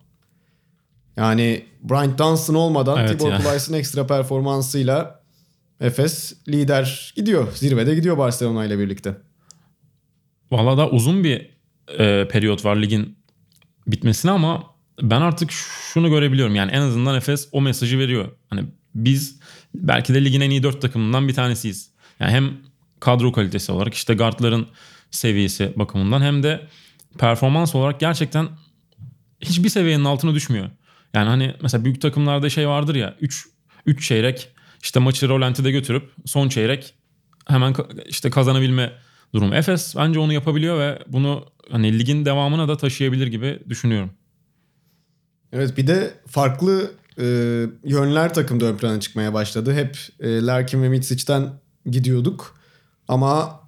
Yani 1.18 1.66
Bryant 1.82 2.20
Dunstan 2.20 2.56
olmadan 2.56 2.98
Evet 2.98 3.20
Tibor. 3.20 3.32
Plyce'ın 3.32 3.74
ekstra 3.74 4.08
performansıyla 4.08 5.24
Efes 5.82 6.34
lider 6.48 7.14
gidiyor. 7.16 7.48
Zirvede 7.56 7.96
gidiyor 7.96 8.18
Barcelona 8.18 8.66
ile 8.66 8.80
birlikte. 8.80 9.18
Valla 10.52 10.78
da 10.78 10.90
uzun 10.90 11.24
bir 11.24 11.50
e, 12.00 12.28
periyot 12.28 12.66
var 12.66 12.76
ligin 12.76 13.18
bitmesine 13.88 14.32
ama 14.32 14.64
ben 15.02 15.22
artık 15.22 15.52
şunu 15.52 16.10
görebiliyorum. 16.10 16.56
Yani 16.56 16.72
en 16.72 16.82
azından 16.82 17.16
Efes 17.16 17.50
o 17.52 17.62
mesajı 17.62 18.00
veriyor. 18.00 18.32
Hani 18.50 18.66
biz 18.96 19.40
belki 19.76 20.14
de 20.14 20.26
ligin 20.26 20.42
en 20.42 20.50
iyi 20.50 20.64
dört 20.64 20.82
takımından 20.82 21.28
bir 21.28 21.34
tanesiyiz. 21.34 21.92
Yani 22.20 22.32
hem 22.32 22.54
kadro 23.00 23.32
kalitesi 23.32 23.72
olarak 23.72 23.94
işte 23.94 24.14
guardların 24.14 24.68
seviyesi 25.12 25.74
bakımından 25.76 26.22
hem 26.22 26.44
de 26.44 26.68
performans 27.18 27.76
olarak 27.76 28.00
gerçekten 28.00 28.48
hiçbir 29.42 29.70
seviyenin 29.70 30.06
altına 30.06 30.34
düşmüyor. 30.34 30.70
Yani 31.14 31.30
hani 31.30 31.56
mesela 31.62 31.84
büyük 31.84 32.02
takımlarda 32.02 32.50
şey 32.50 32.68
vardır 32.68 32.96
ya 32.96 33.16
3 33.22 33.48
3 33.86 34.08
çeyrek 34.08 34.50
işte 34.84 35.00
maçı 35.00 35.30
rolantide 35.30 35.72
götürüp 35.72 36.12
son 36.26 36.50
çeyrek 36.50 36.96
hemen 37.48 37.76
işte 38.06 38.30
kazanabilme 38.30 38.94
durum. 39.34 39.54
Efes 39.54 39.96
bence 39.96 40.20
onu 40.20 40.34
yapabiliyor 40.34 40.80
ve 40.80 41.00
bunu 41.08 41.46
hani 41.72 42.00
ligin 42.00 42.26
devamına 42.26 42.68
da 42.68 42.78
taşıyabilir 42.78 43.28
gibi 43.28 43.60
düşünüyorum. 43.70 44.12
Evet 45.54 45.78
bir 45.78 45.88
de 45.88 46.14
farklı 46.28 46.92
e, 47.20 47.26
yönler 47.84 48.34
takımda 48.34 48.66
ön 48.66 48.78
plana 48.78 49.00
çıkmaya 49.00 49.34
başladı. 49.34 49.74
Hep 49.74 49.98
e, 50.20 50.42
Larkin 50.42 50.84
ve 50.84 50.90
Mitsic'den 50.90 51.50
gidiyorduk. 51.86 52.58
Ama 53.08 53.60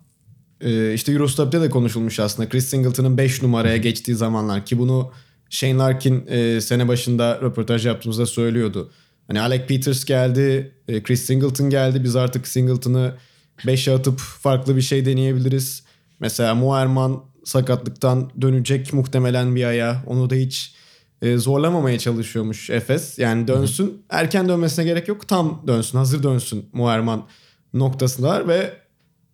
e, 0.62 0.94
işte 0.94 1.12
Eurostop'ta 1.12 1.62
da 1.62 1.70
konuşulmuş 1.70 2.20
aslında. 2.20 2.50
Chris 2.50 2.66
Singleton'ın 2.66 3.18
5 3.18 3.42
numaraya 3.42 3.78
geçtiği 3.78 4.16
zamanlar 4.16 4.66
ki 4.66 4.80
bunu 4.80 5.12
Shane 5.50 5.78
Larkin 5.78 6.28
e, 6.28 6.62
sene 6.62 6.88
başında 6.88 7.40
röportaj 7.42 7.86
yaptığımızda 7.86 8.26
söylüyordu. 8.26 8.92
Hani 9.28 9.42
Alec 9.42 9.66
Peters 9.66 10.06
geldi, 10.06 10.72
e, 10.88 11.04
Chris 11.04 11.26
Singleton 11.26 11.70
geldi. 11.70 12.04
Biz 12.04 12.16
artık 12.16 12.48
Singleton'ı 12.48 13.16
5'e 13.58 13.94
atıp 13.94 14.20
farklı 14.20 14.76
bir 14.76 14.82
şey 14.82 15.06
deneyebiliriz. 15.06 15.84
Mesela 16.20 16.56
Muerman 16.56 17.24
sakatlıktan 17.44 18.32
dönecek 18.42 18.94
muhtemelen 18.94 19.56
bir 19.56 19.64
aya. 19.64 20.04
Onu 20.08 20.30
da 20.30 20.36
hiç 20.36 20.74
e, 21.22 21.38
zorlamamaya 21.38 22.00
çalışıyormuş 22.00 22.70
Efes. 22.70 23.20
Yani 23.20 23.48
dönsün. 23.48 24.04
Erken 24.10 24.50
dönmesine 24.50 24.86
gerek 24.86 25.08
yok. 25.08 25.28
Tam 25.28 25.64
dönsün. 25.68 25.98
Hazır 25.98 26.24
dönsün 26.24 26.70
Muerman 26.74 27.28
noktasındalar 27.74 28.48
ve 28.48 28.74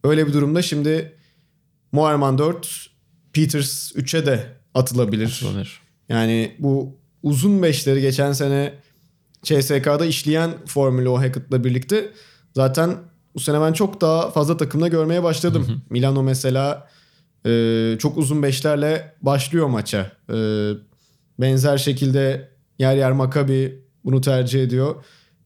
öyle 0.03 0.27
bir 0.27 0.34
durumda 0.34 0.62
şimdi 0.62 1.14
Muerman 1.92 2.38
4 2.38 2.89
Peters 3.34 3.92
3'e 3.92 4.25
de 4.25 4.46
atılabilir. 4.74 5.42
Olabilir. 5.46 5.80
Yani 6.10 6.56
bu 6.60 6.98
uzun 7.24 7.63
beşleri 7.63 8.01
geçen 8.01 8.32
sene 8.32 8.74
CSK'da 9.44 10.06
işleyen 10.06 10.51
formülü 10.65 11.10
o 11.10 11.18
Hackett'la 11.18 11.63
birlikte 11.63 12.12
zaten 12.56 12.98
bu 13.36 13.39
sene 13.39 13.62
ben 13.62 13.74
çok 13.74 14.01
daha 14.01 14.32
fazla 14.32 14.58
takımda 14.58 14.88
görmeye 14.88 15.24
başladım. 15.24 15.82
Milano 15.89 16.24
mesela 16.24 16.88
e, 17.46 17.96
çok 18.00 18.18
uzun 18.18 18.44
beşlerle 18.44 19.15
başlıyor 19.22 19.68
maça. 19.68 20.12
E, 20.34 20.38
benzer 21.39 21.77
şekilde 21.77 22.51
yer 22.80 22.96
yer 22.96 23.12
Maccabi 23.12 23.84
bunu 24.06 24.22
tercih 24.22 24.63
ediyor. 24.63 24.96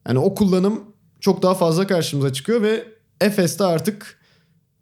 Yani 0.08 0.20
o 0.20 0.36
kullanım 0.36 0.84
çok 1.20 1.42
daha 1.42 1.56
fazla 1.56 1.88
karşımıza 1.88 2.34
çıkıyor 2.34 2.62
ve 2.62 2.86
Efes'te 3.22 3.64
artık 3.64 4.20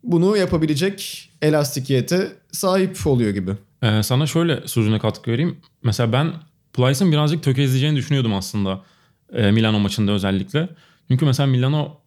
bunu 0.04 0.38
yapabilecek 0.38 1.27
elastikiyete 1.42 2.38
sahip 2.52 3.08
oluyor 3.08 3.32
gibi. 3.32 3.52
Ee, 3.84 4.04
sana 4.04 4.28
şöyle 4.28 4.68
sözüne 4.68 5.00
katkı 5.00 5.32
vereyim. 5.32 5.58
Mesela 5.84 6.14
ben 6.14 6.34
Plyce'ın 6.74 7.12
birazcık 7.12 7.44
tökezleyeceğini 7.44 7.98
düşünüyordum 7.98 8.34
aslında. 8.34 8.82
Ee, 9.34 9.52
Milano 9.52 9.80
maçında 9.80 10.12
özellikle. 10.12 10.70
Çünkü 11.08 11.26
mesela 11.26 11.48
Milano 11.48 12.02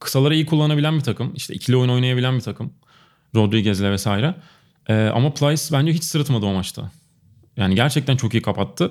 kısaları 0.00 0.34
iyi 0.34 0.46
kullanabilen 0.46 0.94
bir 0.94 1.00
takım. 1.04 1.32
İşte 1.34 1.54
ikili 1.54 1.76
oyun 1.76 1.88
oynayabilen 1.90 2.34
bir 2.36 2.40
takım. 2.40 2.72
Rodriguez'le 3.34 3.82
vesaire. 3.82 4.34
Ee, 4.88 5.10
ama 5.14 5.34
Plyce 5.34 5.62
bence 5.72 5.92
hiç 5.92 6.04
sırıtmadı 6.04 6.46
o 6.46 6.52
maçta. 6.52 6.90
Yani 7.56 7.74
gerçekten 7.74 8.16
çok 8.16 8.34
iyi 8.34 8.42
kapattı. 8.42 8.90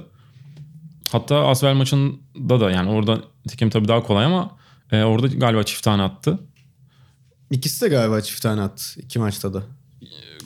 Hatta 1.12 1.48
Asvel 1.48 1.74
maçında 1.74 2.60
da 2.60 2.72
yani 2.72 2.90
orada 2.90 3.22
tekim 3.48 3.70
tabii 3.70 3.88
daha 3.88 4.04
kolay 4.04 4.26
ama 4.26 4.58
e, 4.92 5.04
orada 5.04 5.28
galiba 5.28 5.64
çift 5.64 5.84
tane 5.84 6.02
attı. 6.02 6.40
İkisi 7.52 7.82
de 7.86 7.90
galiba 7.90 8.22
çift 8.22 8.42
tane 8.42 8.62
attı 8.62 8.84
iki 8.98 9.20
maçta 9.20 9.54
da. 9.54 9.64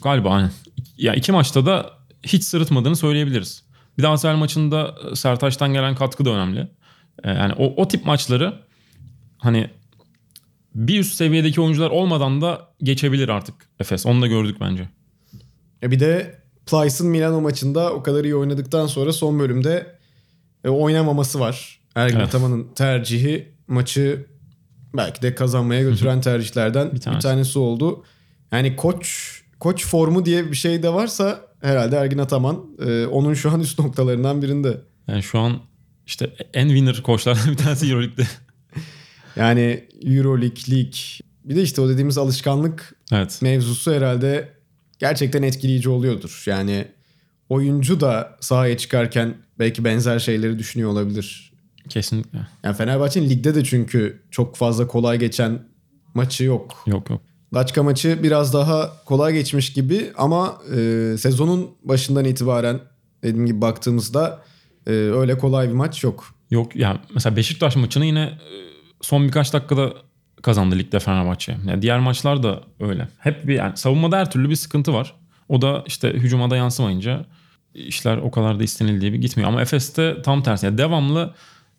Galiba 0.02 0.30
hani. 0.30 0.50
Ya 0.96 1.14
iki 1.14 1.32
maçta 1.32 1.66
da 1.66 1.90
hiç 2.22 2.44
sırıtmadığını 2.44 2.96
söyleyebiliriz. 2.96 3.62
Bir 3.98 4.02
de 4.02 4.08
Asvel 4.08 4.36
maçında 4.36 4.94
e, 5.12 5.16
Sertaç'tan 5.16 5.72
gelen 5.72 5.94
katkı 5.94 6.24
da 6.24 6.30
önemli. 6.30 6.68
Ee, 7.24 7.30
yani 7.30 7.52
o, 7.52 7.82
o 7.82 7.88
tip 7.88 8.06
maçları 8.06 8.54
hani 9.38 9.70
bir 10.74 11.00
üst 11.00 11.14
seviyedeki 11.14 11.60
oyuncular 11.60 11.90
olmadan 11.90 12.40
da 12.40 12.68
geçebilir 12.82 13.28
artık 13.28 13.54
Efes. 13.80 14.06
Onu 14.06 14.22
da 14.22 14.26
gördük 14.26 14.56
bence. 14.60 14.88
E 15.82 15.90
bir 15.90 16.00
de 16.00 16.40
Plyce'ın 16.66 17.10
Milano 17.10 17.40
maçında 17.40 17.92
o 17.92 18.02
kadar 18.02 18.24
iyi 18.24 18.34
oynadıktan 18.34 18.86
sonra 18.86 19.12
son 19.12 19.38
bölümde 19.38 19.96
e, 20.64 20.68
oynamaması 20.68 21.40
var. 21.40 21.80
Ergin 21.94 22.16
Evet. 22.16 22.28
Ataman'ın 22.28 22.68
tercihi 22.74 23.48
maçı 23.66 24.26
belki 24.96 25.22
de 25.22 25.34
kazanmaya 25.34 25.82
götüren 25.82 26.20
tercihlerden 26.20 26.92
bir, 26.92 27.00
tanesi. 27.00 27.22
tanesi 27.22 27.58
oldu. 27.58 28.04
Yani 28.52 28.76
koç 28.76 29.39
koç 29.60 29.86
formu 29.86 30.26
diye 30.26 30.50
bir 30.50 30.56
şey 30.56 30.82
de 30.82 30.92
varsa 30.92 31.40
herhalde 31.60 31.96
Ergin 31.96 32.18
Ataman 32.18 32.66
e, 32.86 33.06
onun 33.06 33.34
şu 33.34 33.50
an 33.50 33.60
üst 33.60 33.78
noktalarından 33.78 34.42
birinde. 34.42 34.80
Yani 35.08 35.22
şu 35.22 35.38
an 35.38 35.60
işte 36.06 36.34
en 36.54 36.68
winner 36.68 37.02
koçlardan 37.02 37.50
bir 37.50 37.56
tanesi 37.56 37.86
Euroleague'de. 37.90 38.26
Yani 39.36 39.88
Euroleague, 40.02 40.62
Lig 40.70 40.94
bir 41.44 41.56
de 41.56 41.62
işte 41.62 41.80
o 41.80 41.88
dediğimiz 41.88 42.18
alışkanlık 42.18 42.94
evet. 43.12 43.38
mevzusu 43.42 43.92
herhalde 43.92 44.48
gerçekten 44.98 45.42
etkileyici 45.42 45.88
oluyordur. 45.88 46.42
Yani 46.46 46.88
oyuncu 47.48 48.00
da 48.00 48.36
sahaya 48.40 48.76
çıkarken 48.76 49.34
belki 49.58 49.84
benzer 49.84 50.18
şeyleri 50.18 50.58
düşünüyor 50.58 50.90
olabilir. 50.90 51.52
Kesinlikle. 51.88 52.38
Yani 52.62 52.76
Fenerbahçe'nin 52.76 53.30
ligde 53.30 53.54
de 53.54 53.64
çünkü 53.64 54.22
çok 54.30 54.56
fazla 54.56 54.86
kolay 54.86 55.18
geçen 55.18 55.62
maçı 56.14 56.44
yok. 56.44 56.82
Yok 56.86 57.10
yok. 57.10 57.22
Daçka 57.54 57.82
maçı 57.82 58.22
biraz 58.22 58.54
daha 58.54 59.04
kolay 59.04 59.32
geçmiş 59.32 59.72
gibi 59.72 60.12
ama 60.16 60.58
e, 60.76 61.14
sezonun 61.18 61.70
başından 61.82 62.24
itibaren 62.24 62.80
dediğim 63.22 63.46
gibi 63.46 63.60
baktığımızda 63.60 64.42
e, 64.86 64.90
öyle 64.90 65.38
kolay 65.38 65.68
bir 65.68 65.74
maç 65.74 66.04
yok. 66.04 66.34
Yok 66.50 66.76
yani 66.76 66.98
mesela 67.14 67.36
Beşiktaş 67.36 67.76
maçını 67.76 68.06
yine 68.06 68.20
e, 68.20 68.56
son 69.00 69.26
birkaç 69.26 69.52
dakikada 69.52 69.92
kazandı 70.42 70.78
ligde 70.78 70.98
Fenerbahçe. 70.98 71.56
Yani 71.66 71.82
diğer 71.82 71.98
maçlar 71.98 72.42
da 72.42 72.62
öyle. 72.80 73.08
Hep 73.18 73.48
bir 73.48 73.54
yani 73.54 73.76
savunmada 73.76 74.18
her 74.18 74.30
türlü 74.30 74.50
bir 74.50 74.56
sıkıntı 74.56 74.94
var. 74.94 75.14
O 75.48 75.62
da 75.62 75.84
işte 75.86 76.12
hücuma 76.12 76.50
da 76.50 76.56
yansımayınca 76.56 77.26
işler 77.74 78.16
o 78.16 78.30
kadar 78.30 78.58
da 78.58 78.64
istenildiği 78.64 79.10
gibi 79.10 79.20
gitmiyor. 79.20 79.48
Ama 79.48 79.62
Efes'te 79.62 80.22
tam 80.22 80.42
tersi. 80.42 80.66
Yani 80.66 80.78
devamlı 80.78 81.34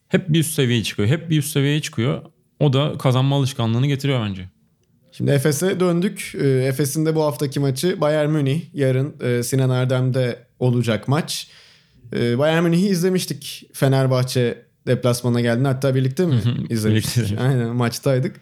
hep 0.07 0.29
bir 0.29 0.39
üst 0.39 0.53
seviyeye 0.53 0.83
çıkıyor. 0.83 1.09
Hep 1.09 1.29
bir 1.29 1.37
üst 1.37 1.51
seviyeye 1.51 1.81
çıkıyor. 1.81 2.21
O 2.59 2.73
da 2.73 2.97
kazanma 2.97 3.35
alışkanlığını 3.35 3.87
getiriyor 3.87 4.25
bence. 4.25 4.49
Şimdi 5.11 5.31
Efes'e 5.31 5.79
döndük. 5.79 6.31
E, 6.41 6.47
Efes'in 6.47 7.05
de 7.05 7.15
bu 7.15 7.23
haftaki 7.23 7.59
maçı 7.59 8.01
Bayern 8.01 8.29
Münih. 8.29 8.61
Yarın 8.73 9.15
e, 9.21 9.43
Sinan 9.43 9.69
Erdem'de 9.69 10.39
olacak 10.59 11.07
maç. 11.07 11.47
E, 12.15 12.37
Bayern 12.37 12.63
Münih'i 12.63 12.87
izlemiştik. 12.87 13.69
Fenerbahçe 13.73 14.65
deplasmana 14.87 15.41
geldiğinde. 15.41 15.67
Hatta 15.67 15.95
birlikte 15.95 16.25
mi 16.25 16.41
izlemiştik? 16.69 17.39
Aynen 17.39 17.75
maçtaydık. 17.75 18.35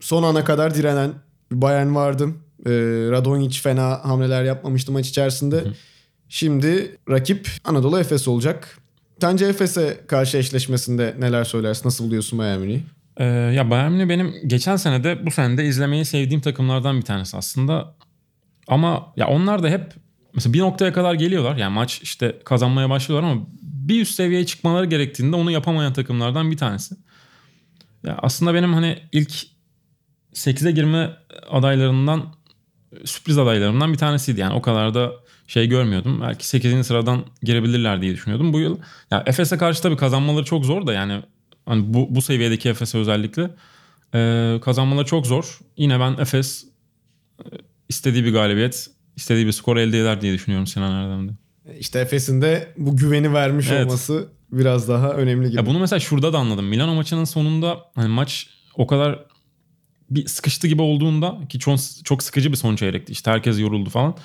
Son 0.00 0.22
ana 0.22 0.44
kadar 0.44 0.74
direnen 0.74 1.12
Bayern 1.52 1.94
vardı. 1.94 2.28
E, 2.66 2.70
Radonjic 3.10 3.60
fena 3.60 4.04
hamleler 4.04 4.44
yapmamıştı 4.44 4.92
maç 4.92 5.08
içerisinde. 5.08 5.64
Şimdi 6.28 6.96
rakip 7.10 7.48
Anadolu 7.64 7.98
Efes 7.98 8.28
olacak. 8.28 8.78
Sence 9.20 9.46
Efes'e 9.46 10.00
karşı 10.06 10.38
eşleşmesinde 10.38 11.14
neler 11.18 11.44
söylersin? 11.44 11.86
Nasıl 11.88 12.04
buluyorsun 12.04 12.38
Bayern 12.38 12.60
Münih'i? 12.60 12.82
Ee, 13.16 13.24
ya 13.24 13.70
Bayern 13.70 13.92
Münih 13.92 14.08
benim 14.08 14.34
geçen 14.46 14.76
sene 14.76 15.04
de 15.04 15.26
bu 15.26 15.30
sene 15.30 15.58
de 15.58 15.64
izlemeyi 15.64 16.04
sevdiğim 16.04 16.40
takımlardan 16.40 16.96
bir 16.96 17.02
tanesi 17.02 17.36
aslında. 17.36 17.94
Ama 18.68 19.12
ya 19.16 19.28
onlar 19.28 19.62
da 19.62 19.68
hep 19.68 19.94
mesela 20.34 20.52
bir 20.52 20.60
noktaya 20.60 20.92
kadar 20.92 21.14
geliyorlar. 21.14 21.56
Yani 21.56 21.74
maç 21.74 22.00
işte 22.02 22.38
kazanmaya 22.44 22.90
başlıyorlar 22.90 23.30
ama 23.30 23.46
bir 23.62 24.02
üst 24.02 24.14
seviyeye 24.14 24.46
çıkmaları 24.46 24.86
gerektiğinde 24.86 25.36
onu 25.36 25.50
yapamayan 25.50 25.92
takımlardan 25.92 26.50
bir 26.50 26.56
tanesi. 26.56 26.94
Ya 28.06 28.18
aslında 28.22 28.54
benim 28.54 28.74
hani 28.74 28.98
ilk 29.12 29.32
8'e 30.34 30.70
girme 30.70 31.10
adaylarından 31.50 32.34
sürpriz 33.04 33.38
adaylarımdan 33.38 33.92
bir 33.92 33.98
tanesiydi. 33.98 34.40
Yani 34.40 34.54
o 34.54 34.62
kadar 34.62 34.94
da 34.94 35.12
şey 35.46 35.68
görmüyordum. 35.68 36.20
Belki 36.20 36.48
8. 36.48 36.86
sıradan 36.86 37.24
girebilirler 37.42 38.02
diye 38.02 38.12
düşünüyordum. 38.12 38.52
Bu 38.52 38.60
yıl 38.60 38.78
ya 39.10 39.22
Efes'e 39.26 39.58
karşı 39.58 39.82
tabii 39.82 39.96
kazanmaları 39.96 40.44
çok 40.44 40.64
zor 40.64 40.86
da 40.86 40.92
yani 40.92 41.22
hani 41.66 41.94
bu, 41.94 42.14
bu 42.14 42.22
seviyedeki 42.22 42.68
Efes'e 42.68 42.98
özellikle 42.98 43.50
e, 44.14 44.60
kazanmaları 44.62 45.06
çok 45.06 45.26
zor. 45.26 45.58
Yine 45.76 46.00
ben 46.00 46.16
Efes 46.18 46.64
e, 47.40 47.44
istediği 47.88 48.24
bir 48.24 48.32
galibiyet, 48.32 48.90
istediği 49.16 49.46
bir 49.46 49.52
skor 49.52 49.76
elde 49.76 50.00
eder 50.00 50.20
diye 50.20 50.32
düşünüyorum 50.34 50.66
Sinan 50.66 50.92
Erdem'de. 50.92 51.32
İşte 51.78 52.00
Efes'in 52.00 52.42
de 52.42 52.72
bu 52.76 52.96
güveni 52.96 53.32
vermiş 53.32 53.66
Evet. 53.70 53.86
olması 53.86 54.28
biraz 54.52 54.88
daha 54.88 55.10
önemli 55.12 55.46
gibi. 55.46 55.56
Ya 55.56 55.66
bunu 55.66 55.78
mesela 55.78 56.00
şurada 56.00 56.32
da 56.32 56.38
anladım. 56.38 56.66
Milano 56.66 56.94
maçının 56.94 57.24
sonunda 57.24 57.78
hani 57.94 58.08
maç 58.08 58.48
o 58.74 58.86
kadar 58.86 59.24
bir 60.10 60.26
sıkıştı 60.26 60.66
gibi 60.66 60.82
olduğunda 60.82 61.38
ki 61.48 61.58
çok, 61.58 61.78
çok 62.04 62.22
sıkıcı 62.22 62.52
bir 62.52 62.56
son 62.56 62.76
çeyrekti. 62.76 63.12
İşte 63.12 63.30
herkes 63.30 63.60
yoruldu 63.60 63.90
falan. 63.90 64.16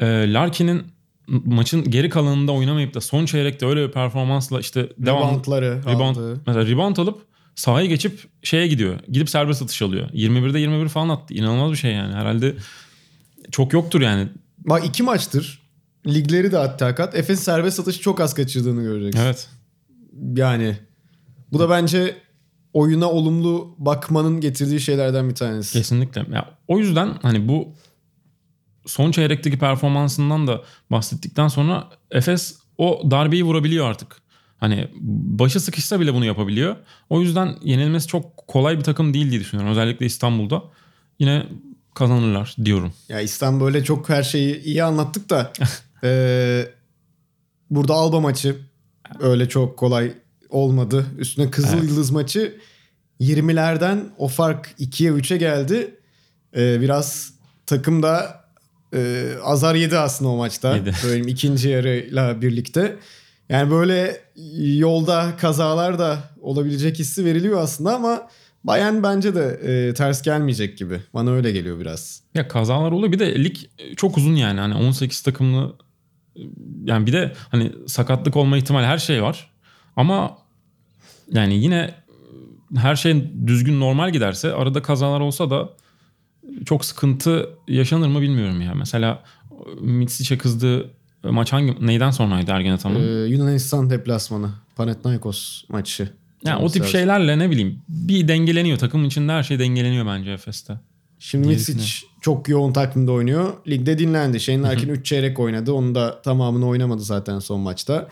Ee, 0.00 0.32
Larkin'in 0.32 0.82
maçın 1.28 1.90
geri 1.90 2.08
kalanında 2.08 2.52
oynamayıp 2.52 2.94
da 2.94 3.00
son 3.00 3.26
çeyrekte 3.26 3.66
öyle 3.66 3.86
bir 3.88 3.92
performansla 3.92 4.60
işte 4.60 4.88
devam 4.98 5.28
Reboundları 5.28 5.82
rebound, 5.86 6.16
aldı. 6.16 6.40
mesela 6.46 6.66
rebound 6.66 6.96
alıp 6.96 7.22
sahaya 7.54 7.86
geçip 7.86 8.20
şeye 8.42 8.66
gidiyor. 8.66 8.98
Gidip 9.08 9.30
serbest 9.30 9.62
atış 9.62 9.82
alıyor. 9.82 10.08
21'de 10.10 10.58
21 10.58 10.88
falan 10.88 11.08
attı. 11.08 11.34
İnanılmaz 11.34 11.72
bir 11.72 11.76
şey 11.76 11.92
yani. 11.92 12.14
Herhalde 12.14 12.54
çok 13.50 13.72
yoktur 13.72 14.00
yani. 14.00 14.28
Bak 14.58 14.86
iki 14.86 15.02
maçtır. 15.02 15.62
Ligleri 16.06 16.52
de 16.52 16.56
hatta 16.56 16.94
kat. 16.94 17.14
Efes 17.14 17.40
serbest 17.40 17.80
atışı 17.80 18.00
çok 18.00 18.20
az 18.20 18.34
kaçırdığını 18.34 18.82
göreceksin. 18.82 19.20
Evet. 19.20 19.48
Yani 20.36 20.76
bu 21.52 21.58
da 21.58 21.70
bence 21.70 22.16
oyuna 22.72 23.10
olumlu 23.10 23.74
bakmanın 23.78 24.40
getirdiği 24.40 24.80
şeylerden 24.80 25.30
bir 25.30 25.34
tanesi. 25.34 25.72
Kesinlikle. 25.72 26.26
Ya, 26.32 26.50
o 26.68 26.78
yüzden 26.78 27.14
hani 27.22 27.48
bu 27.48 27.68
son 28.88 29.10
çeyrekteki 29.10 29.58
performansından 29.58 30.46
da 30.46 30.62
bahsettikten 30.90 31.48
sonra 31.48 31.88
Efes 32.10 32.58
o 32.78 33.10
darbeyi 33.10 33.44
vurabiliyor 33.44 33.88
artık. 33.90 34.16
Hani 34.56 34.88
başı 35.00 35.60
sıkışsa 35.60 36.00
bile 36.00 36.14
bunu 36.14 36.24
yapabiliyor. 36.24 36.76
O 37.10 37.20
yüzden 37.20 37.56
yenilmesi 37.62 38.06
çok 38.06 38.36
kolay 38.36 38.78
bir 38.78 38.84
takım 38.84 39.14
değil 39.14 39.30
diye 39.30 39.40
düşünüyorum. 39.40 39.72
Özellikle 39.72 40.06
İstanbul'da. 40.06 40.62
Yine 41.18 41.46
kazanırlar 41.94 42.56
diyorum. 42.64 42.92
Ya 43.08 43.20
İstanbul 43.20 43.64
böyle 43.64 43.84
çok 43.84 44.08
her 44.08 44.22
şeyi 44.22 44.62
iyi 44.62 44.84
anlattık 44.84 45.30
da 45.30 45.52
e, 46.04 46.68
burada 47.70 47.94
Alba 47.94 48.20
maçı 48.20 48.56
öyle 49.20 49.48
çok 49.48 49.78
kolay 49.78 50.12
olmadı. 50.50 51.06
Üstüne 51.18 51.50
Kızıl 51.50 51.78
Evet. 51.78 51.88
Yıldız 51.88 52.10
maçı 52.10 52.58
20'lerden 53.20 54.04
o 54.18 54.28
fark 54.28 54.74
2'ye 54.80 55.10
3'e 55.10 55.36
geldi. 55.36 55.94
E, 56.56 56.80
biraz 56.80 57.32
takım 57.66 58.02
da 58.02 58.44
e, 58.94 59.32
azar 59.42 59.74
yedi 59.74 59.98
aslında 59.98 60.30
o 60.30 60.36
maçta. 60.36 60.76
Yedi. 60.76 60.92
Böyle 61.04 61.30
ikinci 61.30 61.68
yarıyla 61.68 62.42
birlikte. 62.42 62.96
Yani 63.48 63.70
böyle 63.70 64.20
yolda 64.76 65.36
kazalar 65.40 65.98
da 65.98 66.18
olabilecek 66.40 66.98
hissi 66.98 67.24
veriliyor 67.24 67.60
aslında 67.60 67.94
ama 67.94 68.28
Bayern 68.64 69.02
bence 69.02 69.34
de 69.34 69.60
e, 69.62 69.94
ters 69.94 70.22
gelmeyecek 70.22 70.78
gibi. 70.78 71.00
Bana 71.14 71.30
öyle 71.30 71.52
geliyor 71.52 71.80
biraz. 71.80 72.22
Ya 72.34 72.48
kazalar 72.48 72.92
oluyor. 72.92 73.12
Bir 73.12 73.18
de 73.18 73.44
lig 73.44 73.56
çok 73.96 74.18
uzun 74.18 74.34
yani. 74.34 74.60
Hani 74.60 74.74
18 74.74 75.22
takımlı 75.22 75.76
yani 76.84 77.06
bir 77.06 77.12
de 77.12 77.32
hani 77.50 77.72
sakatlık 77.86 78.36
olma 78.36 78.56
ihtimali 78.56 78.86
her 78.86 78.98
şey 78.98 79.22
var. 79.22 79.50
Ama 79.96 80.38
yani 81.32 81.54
yine 81.54 81.94
her 82.76 82.96
şey 82.96 83.32
düzgün 83.46 83.80
normal 83.80 84.10
giderse 84.10 84.52
arada 84.52 84.82
kazalar 84.82 85.20
olsa 85.20 85.50
da 85.50 85.68
çok 86.64 86.84
sıkıntı 86.84 87.48
yaşanır 87.68 88.08
mı 88.08 88.20
bilmiyorum 88.20 88.60
ya. 88.60 88.74
Mesela 88.74 89.22
Mitsic'e 89.80 90.38
kızdığı 90.38 90.90
maç 91.24 91.52
hangi 91.52 91.86
neyden 91.86 92.10
sonraydı 92.10 92.50
Ergen 92.50 92.78
Ee? 92.84 93.26
Yunanistan 93.28 93.90
deplasmanı. 93.90 94.50
Panathinaikos 94.76 95.64
maçı. 95.68 96.10
yani 96.44 96.64
o 96.64 96.68
tip 96.68 96.82
Olması 96.82 96.92
şeylerle 96.92 97.38
ne 97.38 97.50
bileyim 97.50 97.82
bir 97.88 98.28
dengeleniyor. 98.28 98.78
Takımın 98.78 99.04
içinde 99.04 99.32
her 99.32 99.42
şey 99.42 99.58
dengeleniyor 99.58 100.06
bence 100.06 100.30
Efes'te. 100.30 100.80
Şimdi 101.18 101.48
Mitsic 101.48 102.06
çok 102.20 102.48
yoğun 102.48 102.72
takvimde 102.72 103.10
oynuyor. 103.10 103.52
Ligde 103.68 103.98
dinlendi. 103.98 104.40
Shane 104.40 104.62
Larkin 104.62 104.88
3 104.88 105.06
çeyrek 105.06 105.38
oynadı. 105.38 105.72
Onun 105.72 105.94
da 105.94 106.22
tamamını 106.22 106.66
oynamadı 106.66 107.02
zaten 107.02 107.38
son 107.38 107.60
maçta. 107.60 108.08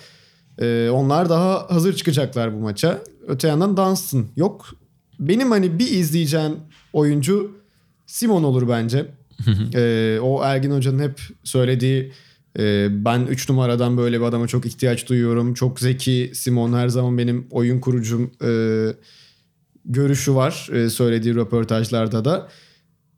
Ee, 0.59 0.89
onlar 0.93 1.29
daha 1.29 1.67
hazır 1.71 1.97
çıkacaklar 1.97 2.55
bu 2.55 2.59
maça. 2.59 3.03
Öte 3.27 3.49
yandan 3.49 3.77
Dunstan 3.77 4.27
yok. 4.37 4.67
Benim 5.21 5.51
hani 5.51 5.79
bir 5.79 5.91
izleyeceğim 5.91 6.57
oyuncu 6.93 7.57
Simon 8.07 8.43
olur 8.43 8.69
bence. 8.69 9.07
Ee, 9.75 10.19
o 10.23 10.43
Ergin 10.45 10.71
Hoca'nın 10.71 10.99
hep 10.99 11.21
söylediği 11.45 12.13
e, 12.59 12.89
ben 13.05 13.21
3 13.21 13.49
numaradan 13.49 13.97
böyle 13.97 14.21
bir 14.21 14.25
adama 14.25 14.47
çok 14.49 14.67
ihtiyaç 14.67 15.09
duyuyorum. 15.09 15.55
Çok 15.55 15.81
zeki 15.81 16.31
Simon 16.35 16.73
her 16.73 16.89
zaman 16.89 17.19
benim 17.19 17.47
oyun 17.51 17.81
kurucum 17.81 18.31
e, 18.45 18.51
görüşü 19.85 20.35
var 20.35 20.69
e, 20.73 20.91
söylediği 20.91 21.35
röportajlarda 21.35 22.25
da. 22.25 22.49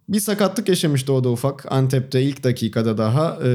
Bir 0.09 0.21
sakatlık 0.21 0.69
yaşamıştı 0.69 1.13
o 1.13 1.25
da 1.25 1.29
ufak. 1.31 1.73
Antep'te 1.73 2.23
ilk 2.23 2.45
dakikada 2.45 2.99
daha. 2.99 3.39
e, 3.45 3.49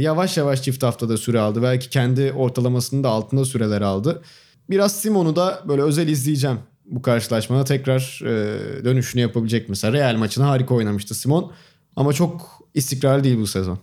yavaş 0.00 0.36
yavaş 0.36 0.62
çift 0.62 0.82
haftada 0.82 1.16
süre 1.16 1.38
aldı. 1.38 1.62
Belki 1.62 1.90
kendi 1.90 2.32
ortalamasının 2.32 3.04
da 3.04 3.08
altında 3.08 3.44
süreler 3.44 3.80
aldı. 3.80 4.22
Biraz 4.70 5.00
Simon'u 5.00 5.36
da 5.36 5.62
böyle 5.68 5.82
özel 5.82 6.08
izleyeceğim 6.08 6.58
bu 6.86 7.02
karşılaşmada. 7.02 7.64
Tekrar 7.64 8.20
e, 8.24 8.84
dönüşünü 8.84 9.22
yapabilecek 9.22 9.68
mesela. 9.68 9.92
Real 9.92 10.16
maçını 10.16 10.44
harika 10.44 10.74
oynamıştı 10.74 11.14
Simon. 11.14 11.52
Ama 11.96 12.12
çok 12.12 12.60
istikrarlı 12.74 13.24
değil 13.24 13.38
bu 13.38 13.46
sezon. 13.46 13.78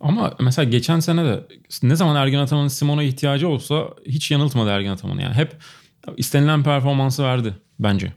Ama 0.00 0.34
mesela 0.40 0.70
geçen 0.70 1.00
sene 1.00 1.24
de 1.24 1.46
ne 1.82 1.96
zaman 1.96 2.16
Ergen 2.16 2.38
Ataman'ın 2.38 2.68
Simon'a 2.68 3.02
ihtiyacı 3.02 3.48
olsa 3.48 3.84
hiç 4.06 4.30
yanıltmadı 4.30 4.70
Ergen 4.70 4.90
Ataman. 4.90 5.18
Yani 5.18 5.34
hep 5.34 5.56
istenilen 6.16 6.62
performansı 6.62 7.22
verdi 7.22 7.54
bence. 7.78 8.12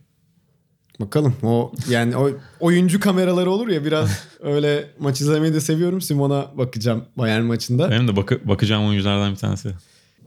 Bakalım 1.00 1.36
o 1.44 1.74
yani 1.90 2.18
o 2.18 2.32
oyuncu 2.60 3.00
kameraları 3.00 3.52
olur 3.52 3.68
ya 3.68 3.86
biraz 3.86 4.24
öyle 4.40 4.90
maç 5.00 5.22
izlemeyi 5.22 5.54
de 5.54 5.62
seviyorum. 5.62 6.02
Simon'a 6.02 6.58
bakacağım 6.58 7.06
Bayern 7.18 7.44
maçında. 7.44 7.92
Benim 7.92 8.08
de 8.08 8.16
bakı- 8.16 8.48
bakacağım 8.48 8.88
oyunculardan 8.88 9.32
bir 9.32 9.38
tanesi. 9.38 9.72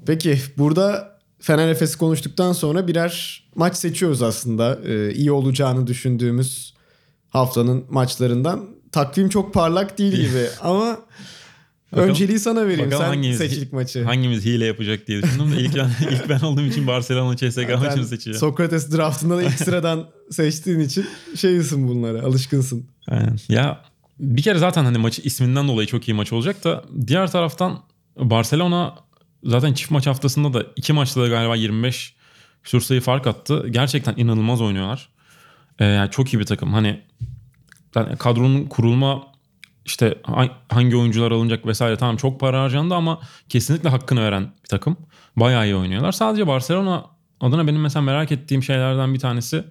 Peki 0.06 0.38
burada 0.58 1.11
Fener 1.42 1.68
Efes'i 1.68 1.98
konuştuktan 1.98 2.52
sonra 2.52 2.88
birer 2.88 3.42
maç 3.54 3.76
seçiyoruz 3.76 4.22
aslında. 4.22 4.78
Ee, 4.86 5.12
iyi 5.14 5.32
olacağını 5.32 5.86
düşündüğümüz 5.86 6.74
haftanın 7.28 7.84
maçlarından. 7.90 8.66
Takvim 8.92 9.28
çok 9.28 9.54
parlak 9.54 9.98
değil 9.98 10.12
gibi 10.28 10.46
ama 10.60 10.98
Bakalım- 11.92 12.10
önceliği 12.10 12.38
sana 12.38 12.66
vereyim. 12.68 12.90
Sen 12.90 13.00
hangimiz- 13.00 13.36
seç 13.38 13.52
ilk 13.52 13.72
maçı. 13.72 14.04
Hangimiz 14.04 14.44
hile 14.44 14.64
yapacak 14.64 15.06
diye 15.06 15.22
düşündüm 15.22 15.52
de 15.56 15.60
ilk, 15.60 15.76
ilk 16.12 16.28
ben 16.28 16.40
olduğum 16.40 16.62
için 16.62 16.86
Barcelona 16.86 17.36
CSK 17.36 17.50
Zaten 17.54 17.78
maçını 17.78 18.06
seçeceğim. 18.06 18.38
Sokrates 18.38 18.92
draftında 18.96 19.36
da 19.36 19.42
ilk 19.42 19.58
sıradan 19.64 20.08
seçtiğin 20.30 20.80
için 20.80 21.06
şeysin 21.36 21.88
bunlara 21.88 22.22
alışkınsın. 22.22 22.86
Aynen. 23.08 23.36
Ya 23.48 23.80
bir 24.20 24.42
kere 24.42 24.58
zaten 24.58 24.84
hani 24.84 24.98
maçı 24.98 25.22
isminden 25.22 25.68
dolayı 25.68 25.88
çok 25.88 26.08
iyi 26.08 26.14
maç 26.14 26.32
olacak 26.32 26.64
da 26.64 26.84
diğer 27.06 27.30
taraftan 27.30 27.78
Barcelona 28.18 28.94
zaten 29.44 29.72
çift 29.72 29.90
maç 29.90 30.06
haftasında 30.06 30.52
da 30.52 30.66
iki 30.76 30.92
maçta 30.92 31.22
da 31.22 31.28
galiba 31.28 31.56
25 31.56 32.14
küsur 32.62 32.80
sayı 32.80 33.00
fark 33.00 33.26
attı. 33.26 33.68
Gerçekten 33.68 34.14
inanılmaz 34.16 34.60
oynuyorlar. 34.60 35.08
Ee, 35.78 35.84
yani 35.84 36.10
çok 36.10 36.34
iyi 36.34 36.38
bir 36.38 36.46
takım. 36.46 36.72
Hani 36.72 37.00
zaten 37.94 38.16
kadronun 38.16 38.64
kurulma 38.64 39.22
işte 39.84 40.18
ha- 40.22 40.58
hangi 40.68 40.96
oyuncular 40.96 41.30
alınacak 41.30 41.66
vesaire 41.66 41.96
tamam 41.96 42.16
çok 42.16 42.40
para 42.40 42.62
harcandı 42.62 42.94
ama 42.94 43.20
kesinlikle 43.48 43.88
hakkını 43.88 44.20
veren 44.22 44.42
bir 44.62 44.68
takım. 44.68 44.96
Bayağı 45.36 45.66
iyi 45.66 45.76
oynuyorlar. 45.76 46.12
Sadece 46.12 46.46
Barcelona 46.46 47.06
adına 47.40 47.66
benim 47.66 47.80
mesela 47.80 48.02
merak 48.02 48.32
ettiğim 48.32 48.62
şeylerden 48.62 49.14
bir 49.14 49.18
tanesi 49.18 49.64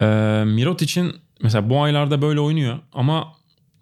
e, 0.00 0.06
Mirotic'in 0.46 1.16
mesela 1.42 1.70
bu 1.70 1.82
aylarda 1.82 2.22
böyle 2.22 2.40
oynuyor 2.40 2.78
ama 2.92 3.32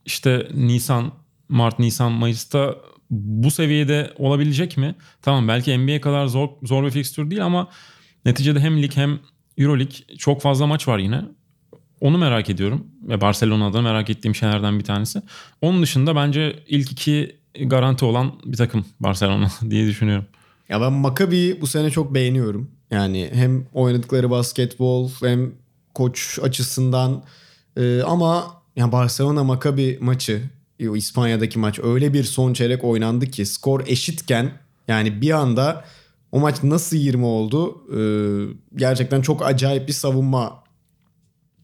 işte 0.04 0.48
Nisan, 0.54 1.12
Mart, 1.48 1.78
Nisan, 1.78 2.12
Mayıs'ta 2.12 2.74
bu 3.10 3.50
seviyede 3.50 4.12
olabilecek 4.16 4.76
mi? 4.76 4.94
Tamam 5.22 5.48
belki 5.48 5.78
NBA 5.78 6.00
kadar 6.00 6.26
zor 6.26 6.48
zor 6.62 6.84
bir 6.84 6.90
fikstür 6.90 7.30
değil 7.30 7.44
ama 7.44 7.68
neticede 8.24 8.60
hem 8.60 8.82
lig 8.82 8.96
hem 8.96 9.18
Euroleague 9.58 10.16
çok 10.18 10.42
fazla 10.42 10.66
maç 10.66 10.88
var 10.88 10.98
yine. 10.98 11.22
Onu 12.00 12.18
merak 12.18 12.50
ediyorum. 12.50 12.86
Ve 13.02 13.20
Barcelona'da 13.20 13.82
merak 13.82 14.10
ettiğim 14.10 14.34
şeylerden 14.34 14.78
bir 14.78 14.84
tanesi. 14.84 15.22
Onun 15.62 15.82
dışında 15.82 16.16
bence 16.16 16.62
ilk 16.68 16.92
iki 16.92 17.36
garanti 17.64 18.04
olan 18.04 18.32
bir 18.44 18.56
takım 18.56 18.84
Barcelona 19.00 19.48
diye 19.70 19.86
düşünüyorum. 19.86 20.26
Ya 20.68 20.80
ben 20.80 20.92
Maccabi'yi 20.92 21.60
bu 21.60 21.66
sene 21.66 21.90
çok 21.90 22.14
beğeniyorum. 22.14 22.70
Yani 22.90 23.30
hem 23.32 23.66
oynadıkları 23.74 24.30
basketbol 24.30 25.10
hem 25.22 25.52
koç 25.94 26.38
açısından 26.42 27.22
Ee, 27.78 28.02
ama 28.02 28.46
ya 28.76 28.92
Barcelona 28.92 29.44
Maccabi 29.44 29.98
maçı 30.00 30.42
o 30.86 30.96
İspanya'daki 30.96 31.58
maç 31.58 31.78
öyle 31.82 32.12
bir 32.12 32.24
son 32.24 32.52
çeyrek 32.52 32.84
oynandı 32.84 33.26
ki 33.26 33.46
skor 33.46 33.86
eşitken 33.86 34.52
yani 34.88 35.20
bir 35.20 35.30
anda 35.30 35.84
o 36.32 36.40
maç 36.40 36.62
nasıl 36.62 36.96
20 36.96 37.24
oldu? 37.24 37.82
Ee, 37.92 37.98
gerçekten 38.76 39.22
çok 39.22 39.46
acayip 39.46 39.88
bir 39.88 39.92
savunma 39.92 40.64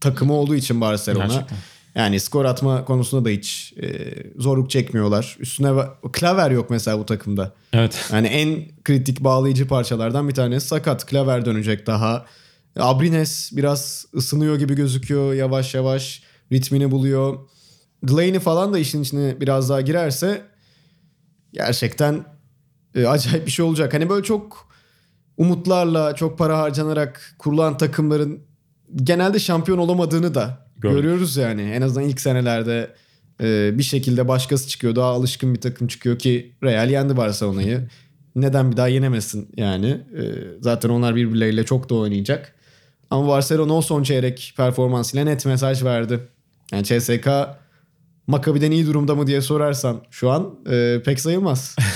takımı 0.00 0.33
olduğu 0.33 0.55
için 0.55 0.81
Barcelona. 0.81 1.27
Gerçekten. 1.27 1.59
Yani 1.94 2.20
skor 2.20 2.44
atma 2.44 2.85
konusunda 2.85 3.24
da 3.24 3.29
hiç 3.29 3.74
e, 3.83 4.12
zorluk 4.37 4.70
çekmiyorlar. 4.70 5.37
Üstüne 5.40 5.72
klaver 6.12 6.50
yok 6.50 6.70
mesela 6.70 6.98
bu 6.98 7.07
takımda. 7.07 7.53
Evet. 7.72 8.11
Yani 8.12 8.27
en 8.27 8.64
kritik 8.85 9.20
bağlayıcı 9.20 9.68
parçalardan 9.68 10.29
bir 10.29 10.35
tanesi 10.35 10.66
sakat. 10.66 11.07
Klaver 11.07 11.44
dönecek 11.44 11.87
daha. 11.87 12.27
Abrines 12.79 13.50
biraz 13.57 14.07
ısınıyor 14.14 14.59
gibi 14.59 14.74
gözüküyor 14.74 15.35
yavaş 15.35 15.74
yavaş. 15.74 16.22
Ritmini 16.53 16.90
buluyor. 16.90 17.38
Glaney 18.07 18.38
falan 18.38 18.73
da 18.73 18.79
işin 18.79 19.03
içine 19.03 19.40
biraz 19.40 19.69
daha 19.71 19.81
girerse 19.81 20.43
gerçekten 21.53 22.25
e, 22.95 23.07
acayip 23.07 23.47
bir 23.47 23.51
şey 23.51 23.64
olacak. 23.64 23.95
Hani 23.95 24.09
böyle 24.09 24.23
çok 24.25 24.69
umutlarla 25.37 26.14
çok 26.14 26.38
para 26.38 26.59
harcanarak 26.59 27.35
kurulan 27.38 27.77
takımların 27.77 28.40
genelde 28.97 29.38
şampiyon 29.38 29.79
olamadığını 29.79 30.35
da 30.35 30.67
Gördük. 30.77 30.97
görüyoruz 30.97 31.37
yani. 31.37 31.62
En 31.62 31.83
azından 31.83 32.09
ilk 32.09 32.21
senelerde 32.21 32.95
e, 33.40 33.79
bir 33.79 33.83
şekilde 33.83 34.29
başkası 34.29 34.69
çıkıyor. 34.69 34.97
Daha 34.97 35.09
alışkın 35.11 35.55
bir 35.55 35.61
takım 35.61 35.88
çıkıyor 35.88 36.19
ki 36.19 36.57
Real 36.62 36.90
yendi 36.90 37.17
Barcelona'yı. 37.17 37.88
Neden 38.37 38.73
bir 38.73 38.77
daha 38.77 38.88
yenemesin 38.88 39.49
yani. 39.57 39.87
E, 39.88 40.23
zaten 40.61 40.88
onlar 40.88 41.17
birbirleriyle 41.17 41.64
çok 41.64 41.90
da 41.90 41.95
oynayacak. 41.95 42.55
Ama 43.11 43.29
Barcelona 43.29 43.73
o 43.73 43.83
son 43.83 44.03
çeyrek 44.03 44.55
performansıyla 44.57 45.25
net 45.25 45.47
mesaj 45.47 45.85
verdi. 45.85 46.21
Yani 46.73 46.85
CSK 46.85 47.29
Maccabi'den 48.26 48.70
iyi 48.70 48.87
durumda 48.87 49.14
mı 49.14 49.26
diye 49.26 49.40
sorarsan 49.40 50.02
şu 50.10 50.30
an 50.30 50.54
e, 50.70 51.02
pek 51.04 51.20
sayılmaz. 51.20 51.76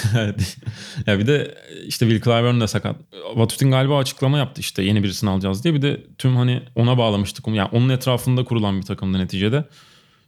Ya 1.07 1.19
bir 1.19 1.27
de 1.27 1.55
işte 1.87 2.09
Will 2.09 2.25
Clyburn 2.25 2.61
da 2.61 2.69
sakat. 2.69 2.97
Vatutin 3.35 3.71
galiba 3.71 3.99
açıklama 3.99 4.39
yaptı 4.39 4.61
işte 4.61 4.83
yeni 4.83 5.03
birisini 5.03 5.31
alacağız 5.31 5.65
diye. 5.65 5.75
Bir 5.75 5.83
de 5.83 6.07
tüm 6.19 6.37
hani 6.37 6.63
ona 6.75 6.99
bağlamıştık. 6.99 7.47
Yani 7.49 7.69
onun 7.73 7.89
etrafında 7.89 8.45
kurulan 8.45 8.77
bir 8.77 8.83
takımdı 8.83 9.19
neticede. 9.19 9.65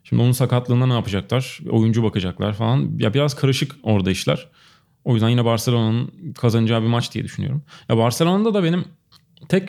Şimdi 0.05 0.23
onun 0.23 0.33
sakatlığında 0.33 0.87
ne 0.87 0.93
yapacaklar? 0.93 1.59
Oyuncu 1.71 2.03
bakacaklar 2.03 2.53
falan. 2.53 2.91
Ya 2.99 3.15
biraz 3.15 3.35
karışık 3.35 3.77
orada 3.83 4.11
işler. 4.11 4.49
O 5.05 5.15
yüzden 5.15 5.29
yine 5.29 5.45
Barcelona'nın 5.45 6.33
kazanacağı 6.33 6.83
bir 6.83 6.87
maç 6.87 7.15
diye 7.15 7.25
düşünüyorum. 7.25 7.63
Ya 7.89 7.97
Barcelona'da 7.97 8.55
da 8.55 8.65
benim 8.65 8.85
tek 9.49 9.69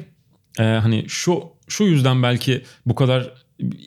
e, 0.59 0.63
hani 0.63 1.05
şu 1.07 1.43
şu 1.67 1.83
yüzden 1.83 2.23
belki 2.23 2.63
bu 2.85 2.95
kadar 2.95 3.33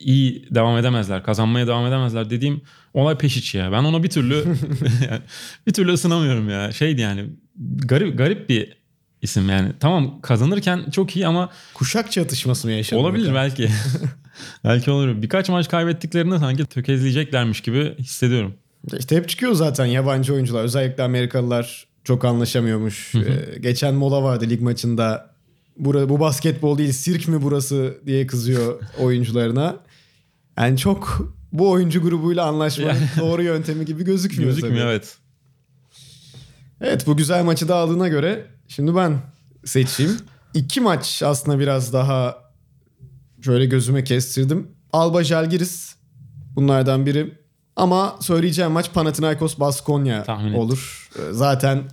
iyi 0.01 0.47
devam 0.55 0.77
edemezler, 0.77 1.23
kazanmaya 1.23 1.67
devam 1.67 1.87
edemezler 1.87 2.29
dediğim 2.29 2.61
olay 2.93 3.17
Peşiç 3.17 3.55
ya. 3.55 3.71
Ben 3.71 3.83
ona 3.83 4.03
bir 4.03 4.09
türlü 4.09 4.45
bir 5.67 5.73
türlü 5.73 5.91
ısınamıyorum 5.91 6.49
ya. 6.49 6.71
Şeydi 6.71 7.01
yani 7.01 7.25
garip 7.85 8.17
garip 8.17 8.49
bir 8.49 8.77
isim 9.21 9.49
yani. 9.49 9.71
Tamam 9.79 10.21
kazanırken 10.21 10.89
çok 10.91 11.15
iyi 11.15 11.27
ama 11.27 11.49
Kuşak 11.73 12.11
çatışması 12.11 12.67
mı 12.67 12.73
yaşadı? 12.73 12.99
olabilir 12.99 13.25
burada? 13.25 13.35
belki. 13.35 13.69
belki 14.63 14.91
olur. 14.91 15.21
Birkaç 15.21 15.49
maç 15.49 15.69
kaybettiklerinde 15.69 16.39
sanki 16.39 16.65
tökezleyeceklermiş 16.65 17.61
gibi 17.61 17.95
hissediyorum. 17.99 18.53
İşte 18.99 19.15
hep 19.15 19.29
çıkıyor 19.29 19.53
zaten 19.53 19.85
yabancı 19.85 20.33
oyuncular. 20.33 20.63
Özellikle 20.63 21.03
Amerikalılar 21.03 21.87
çok 22.03 22.25
anlaşamıyormuş. 22.25 23.15
Ee, 23.15 23.59
geçen 23.59 23.93
mola 23.93 24.23
vardı 24.23 24.45
lig 24.49 24.61
maçında. 24.61 25.34
Bura, 25.77 26.09
bu 26.09 26.19
basketbol 26.19 26.77
değil 26.77 26.91
sirk 26.91 27.27
mi 27.27 27.41
burası 27.41 27.97
diye 28.05 28.27
kızıyor 28.27 28.81
oyuncularına. 28.99 29.75
Yani 30.57 30.77
çok 30.77 31.31
bu 31.51 31.71
oyuncu 31.71 32.01
grubuyla 32.01 32.45
anlaşmanın 32.45 33.01
doğru 33.19 33.43
yöntemi 33.43 33.85
gibi 33.85 34.03
gözükmüyor. 34.03 34.49
Gözükmüyor 34.49 34.75
tabii. 34.77 34.89
evet. 34.89 35.17
Evet 36.81 37.07
bu 37.07 37.17
güzel 37.17 37.43
maçı 37.43 37.67
da 37.67 37.75
aldığına 37.75 38.07
göre 38.07 38.45
şimdi 38.67 38.95
ben 38.95 39.21
seçeyim. 39.65 40.17
İki 40.53 40.81
maç 40.81 41.23
aslında 41.25 41.59
biraz 41.59 41.93
daha 41.93 42.37
şöyle 43.41 43.65
gözüme 43.65 44.03
kestirdim. 44.03 44.67
Alba 44.93 45.23
Jalgiris 45.23 45.95
bunlardan 46.55 47.05
biri. 47.05 47.33
Ama 47.75 48.15
söyleyeceğim 48.21 48.71
maç 48.71 48.93
Panathinaikos 48.93 49.59
Baskonya 49.59 50.23
Tahmin 50.23 50.53
olur. 50.53 51.09
Ee, 51.19 51.33
Zaten 51.33 51.83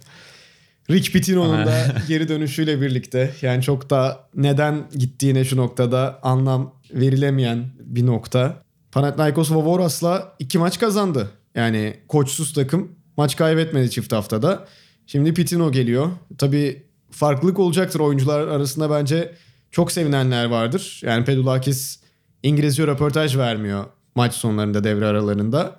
Rick 0.91 1.13
Pitino'nun 1.13 1.67
da 1.67 1.95
geri 2.09 2.29
dönüşüyle 2.29 2.81
birlikte 2.81 3.35
yani 3.43 3.63
çok 3.63 3.91
da 3.91 4.29
neden 4.35 4.85
gittiğine 4.95 5.45
şu 5.45 5.57
noktada 5.57 6.19
anlam 6.23 6.75
verilemeyen 6.95 7.65
bir 7.81 8.07
nokta. 8.07 8.63
Panathinaikos 8.93 9.53
Vovoras'la 9.53 10.37
iki 10.39 10.59
maç 10.59 10.79
kazandı. 10.79 11.31
Yani 11.55 11.97
koçsuz 12.09 12.53
takım 12.53 12.93
maç 13.17 13.37
kaybetmedi 13.37 13.91
çift 13.91 14.13
haftada. 14.13 14.69
Şimdi 15.07 15.35
Pitino 15.35 15.73
geliyor. 15.73 16.11
Tabii 16.39 16.83
farklılık 17.11 17.59
olacaktır 17.59 18.01
oyuncular 18.01 18.49
arasında 18.49 18.91
bence 18.91 19.35
çok 19.71 19.93
sevinenler 19.93 20.45
vardır. 20.45 21.01
Yani 21.05 21.25
Pedulakis 21.25 22.01
İngilizce 22.43 22.87
röportaj 22.87 23.37
vermiyor 23.37 23.85
maç 24.15 24.35
sonlarında 24.35 24.85
devre 24.85 25.07
aralarında. 25.07 25.77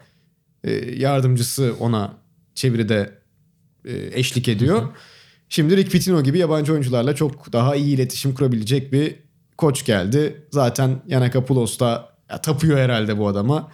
Ee, 0.63 0.72
yardımcısı 0.96 1.74
ona 1.80 2.13
çeviride 2.56 3.00
e, 3.00 3.22
eşlik 3.91 4.48
ediyor. 4.48 4.82
Şimdi 5.50 5.78
Rick 5.78 5.91
Pitino 5.91 6.24
gibi 6.24 6.38
yabancı 6.38 6.72
oyuncularla 6.72 7.15
çok 7.15 7.54
daha 7.54 7.76
iyi 7.76 7.96
iletişim 7.96 8.34
kurabilecek 8.34 8.93
bir 8.93 9.15
koç 9.58 9.86
geldi. 9.86 10.48
Zaten 10.52 11.02
Yanakopoulos 11.08 11.80
da 11.80 12.10
ya, 12.30 12.41
tapıyor 12.41 12.78
herhalde 12.78 13.17
bu 13.17 13.28
adama. 13.28 13.72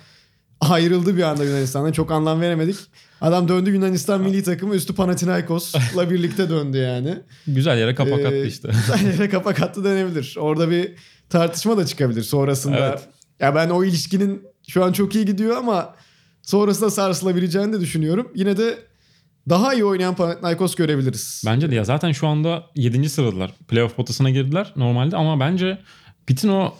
Ayrıldı 0.61 1.17
bir 1.17 1.23
anda 1.23 1.43
Yunanistan'dan 1.43 1.91
çok 1.91 2.11
anlam 2.11 2.41
veremedik. 2.41 2.75
Adam 3.21 3.47
döndü 3.47 3.71
Yunanistan 3.73 4.21
milli 4.21 4.43
takımı 4.43 4.75
üstü 4.75 4.95
Panathinaikos'la 4.95 6.09
birlikte 6.09 6.49
döndü 6.49 6.77
yani. 6.77 7.17
Güzel 7.47 7.77
yere 7.77 7.95
kapak 7.95 8.25
attı 8.25 8.35
Ee, 8.35 8.47
işte. 8.47 8.69
Güzel 8.87 9.11
yere 9.11 9.29
kapak 9.29 9.61
attı 9.61 9.83
denebilir. 9.83 10.35
Orada 10.39 10.69
bir 10.71 10.91
tartışma 11.29 11.77
da 11.77 11.85
çıkabilir 11.85 12.23
sonrasında. 12.23 12.89
Evet. 12.89 12.99
Ya 13.39 13.55
ben 13.55 13.69
o 13.69 13.83
ilişkinin 13.83 14.43
şu 14.67 14.83
an 14.83 14.91
çok 14.91 15.15
iyi 15.15 15.25
gidiyor 15.25 15.57
ama 15.57 15.95
sonrasında 16.41 16.89
sarsılabileceğini 16.89 17.73
de 17.73 17.79
düşünüyorum. 17.79 18.31
Yine 18.35 18.57
de 18.57 18.77
daha 19.49 19.73
iyi 19.73 19.85
oynayan 19.85 20.15
Panathinaikos 20.15 20.75
görebiliriz. 20.75 21.43
Bence 21.45 21.71
de 21.71 21.75
ya 21.75 21.83
zaten 21.83 22.11
şu 22.11 22.27
anda 22.27 22.63
7. 22.75 23.09
sıradalar. 23.09 23.51
Playoff 23.67 23.95
potasına 23.95 24.29
girdiler 24.29 24.73
normalde 24.75 25.17
ama 25.17 25.39
bence 25.39 25.77
Pitino 26.27 26.73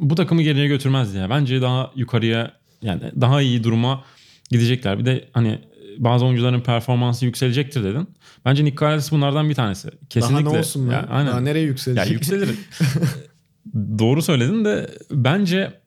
bu 0.00 0.14
takımı 0.14 0.42
geriye 0.42 0.66
götürmez 0.66 1.14
ya. 1.14 1.30
Bence 1.30 1.62
daha 1.62 1.90
yukarıya 1.96 2.52
yani 2.82 3.02
daha 3.20 3.42
iyi 3.42 3.64
duruma 3.64 4.04
gidecekler. 4.50 4.98
Bir 4.98 5.04
de 5.04 5.28
hani 5.32 5.58
bazı 5.98 6.24
oyuncuların 6.26 6.60
performansı 6.60 7.24
yükselecektir 7.24 7.84
dedin. 7.84 8.08
Bence 8.44 8.64
Nick 8.64 8.76
Kalias 8.76 9.12
bunlardan 9.12 9.48
bir 9.48 9.54
tanesi. 9.54 9.88
Kesinlikle. 10.10 10.44
Daha 10.44 10.52
ne 10.54 10.58
olsun? 10.58 10.90
Ya, 10.90 11.06
aynen. 11.10 11.32
Daha 11.32 11.40
nereye 11.40 11.60
Ya 11.60 11.66
yükselecek? 11.66 12.12
yükselir. 12.12 12.50
Doğru 13.98 14.22
söyledin 14.22 14.64
de 14.64 14.90
bence 15.10 15.80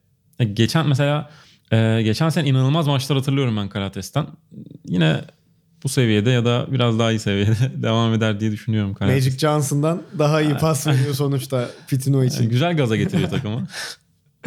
geçen 0.52 0.88
mesela 0.88 1.30
e, 1.72 2.02
geçen 2.02 2.28
sene 2.28 2.48
inanılmaz 2.48 2.86
maçlar 2.86 3.18
hatırlıyorum 3.18 3.56
ben 3.56 3.68
Kalates'ten. 3.68 4.26
Yine 4.84 5.20
bu 5.86 5.90
seviyede 5.90 6.30
ya 6.30 6.44
da 6.44 6.66
biraz 6.70 6.98
daha 6.98 7.12
iyi 7.12 7.18
seviyede 7.18 7.56
devam 7.82 8.14
eder 8.14 8.40
diye 8.40 8.52
düşünüyorum 8.52 8.94
Kalates. 8.94 9.24
Magic 9.24 9.38
Johnson'dan 9.38 10.02
daha 10.18 10.42
iyi 10.42 10.54
pas 10.54 10.86
veriyor 10.86 11.14
sonuçta 11.14 11.70
Pitino 11.88 12.16
Yani 12.18 12.26
için. 12.28 12.50
güzel 12.50 12.76
gaza 12.76 12.96
getiriyor 12.96 13.30
takımı. 13.30 13.66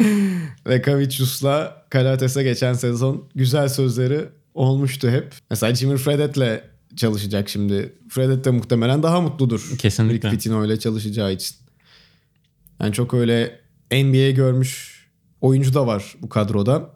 Rekavicius'la 0.68 1.86
Kalates'e 1.90 2.42
geçen 2.42 2.72
sezon 2.72 3.28
güzel 3.34 3.68
sözleri 3.68 4.28
olmuştu 4.54 5.10
hep. 5.10 5.34
Mesela 5.50 5.74
Jimmy 5.74 5.96
Fredet'le 5.96 6.62
çalışacak 6.96 7.48
şimdi. 7.48 7.92
Fredet 8.08 8.44
de 8.44 8.50
muhtemelen 8.50 9.02
daha 9.02 9.20
mutludur. 9.20 9.70
Kesinlikle. 9.78 10.14
Rick 10.30 10.30
Pitino 10.30 10.66
ile 10.66 10.78
çalışacağı 10.78 11.32
için. 11.32 11.56
Yani 12.80 12.92
çok 12.92 13.14
öyle 13.14 13.60
NBA 13.92 14.30
görmüş 14.30 15.00
oyuncu 15.40 15.74
da 15.74 15.86
var 15.86 16.14
bu 16.22 16.28
kadroda. 16.28 16.90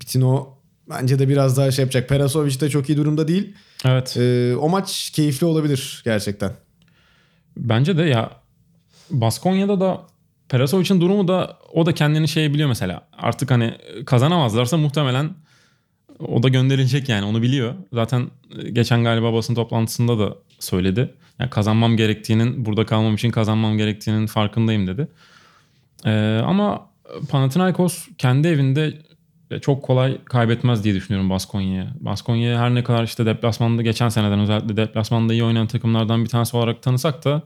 Pitino 0.00 0.58
bence 0.90 1.18
de 1.18 1.28
biraz 1.28 1.56
daha 1.56 1.70
şey 1.70 1.82
yapacak. 1.82 2.08
Perasovic 2.08 2.60
de 2.60 2.70
çok 2.70 2.88
iyi 2.88 2.96
durumda 2.96 3.28
değil. 3.28 3.54
Evet. 3.84 4.16
Ee, 4.16 4.56
o 4.56 4.68
maç 4.68 5.10
keyifli 5.10 5.46
olabilir 5.46 6.02
gerçekten. 6.04 6.52
Bence 7.56 7.98
de 7.98 8.02
ya 8.02 8.30
Baskonya'da 9.10 9.80
da 9.80 10.00
Perasovic'in 10.48 11.00
durumu 11.00 11.28
da 11.28 11.58
o 11.72 11.86
da 11.86 11.94
kendini 11.94 12.28
şey 12.28 12.54
biliyor 12.54 12.68
mesela. 12.68 13.08
Artık 13.18 13.50
hani 13.50 13.74
kazanamazlarsa 14.06 14.76
muhtemelen 14.76 15.30
o 16.18 16.42
da 16.42 16.48
gönderilecek 16.48 17.08
yani 17.08 17.24
onu 17.24 17.42
biliyor. 17.42 17.74
Zaten 17.92 18.30
geçen 18.72 19.04
galiba 19.04 19.32
basın 19.32 19.54
toplantısında 19.54 20.18
da 20.18 20.36
söyledi. 20.58 21.14
Yani 21.38 21.50
kazanmam 21.50 21.96
gerektiğinin, 21.96 22.64
burada 22.64 22.86
kalmam 22.86 23.14
için 23.14 23.30
kazanmam 23.30 23.78
gerektiğinin 23.78 24.26
farkındayım 24.26 24.86
dedi. 24.86 25.08
Ee, 26.04 26.40
ama 26.44 26.88
Panathinaikos 27.30 28.08
kendi 28.18 28.48
evinde 28.48 28.98
çok 29.60 29.82
kolay 29.84 30.24
kaybetmez 30.24 30.84
diye 30.84 30.94
düşünüyorum 30.94 31.30
Baskonya'ya. 31.30 31.94
Baskonya'ya 32.00 32.60
her 32.60 32.74
ne 32.74 32.84
kadar 32.84 33.04
işte 33.04 33.26
deplasmanda 33.26 33.82
geçen 33.82 34.08
seneden 34.08 34.40
özellikle 34.40 34.76
deplasmanda 34.76 35.32
iyi 35.32 35.44
oynayan 35.44 35.66
takımlardan 35.66 36.24
bir 36.24 36.28
tanesi 36.28 36.56
olarak 36.56 36.82
tanısak 36.82 37.24
da 37.24 37.42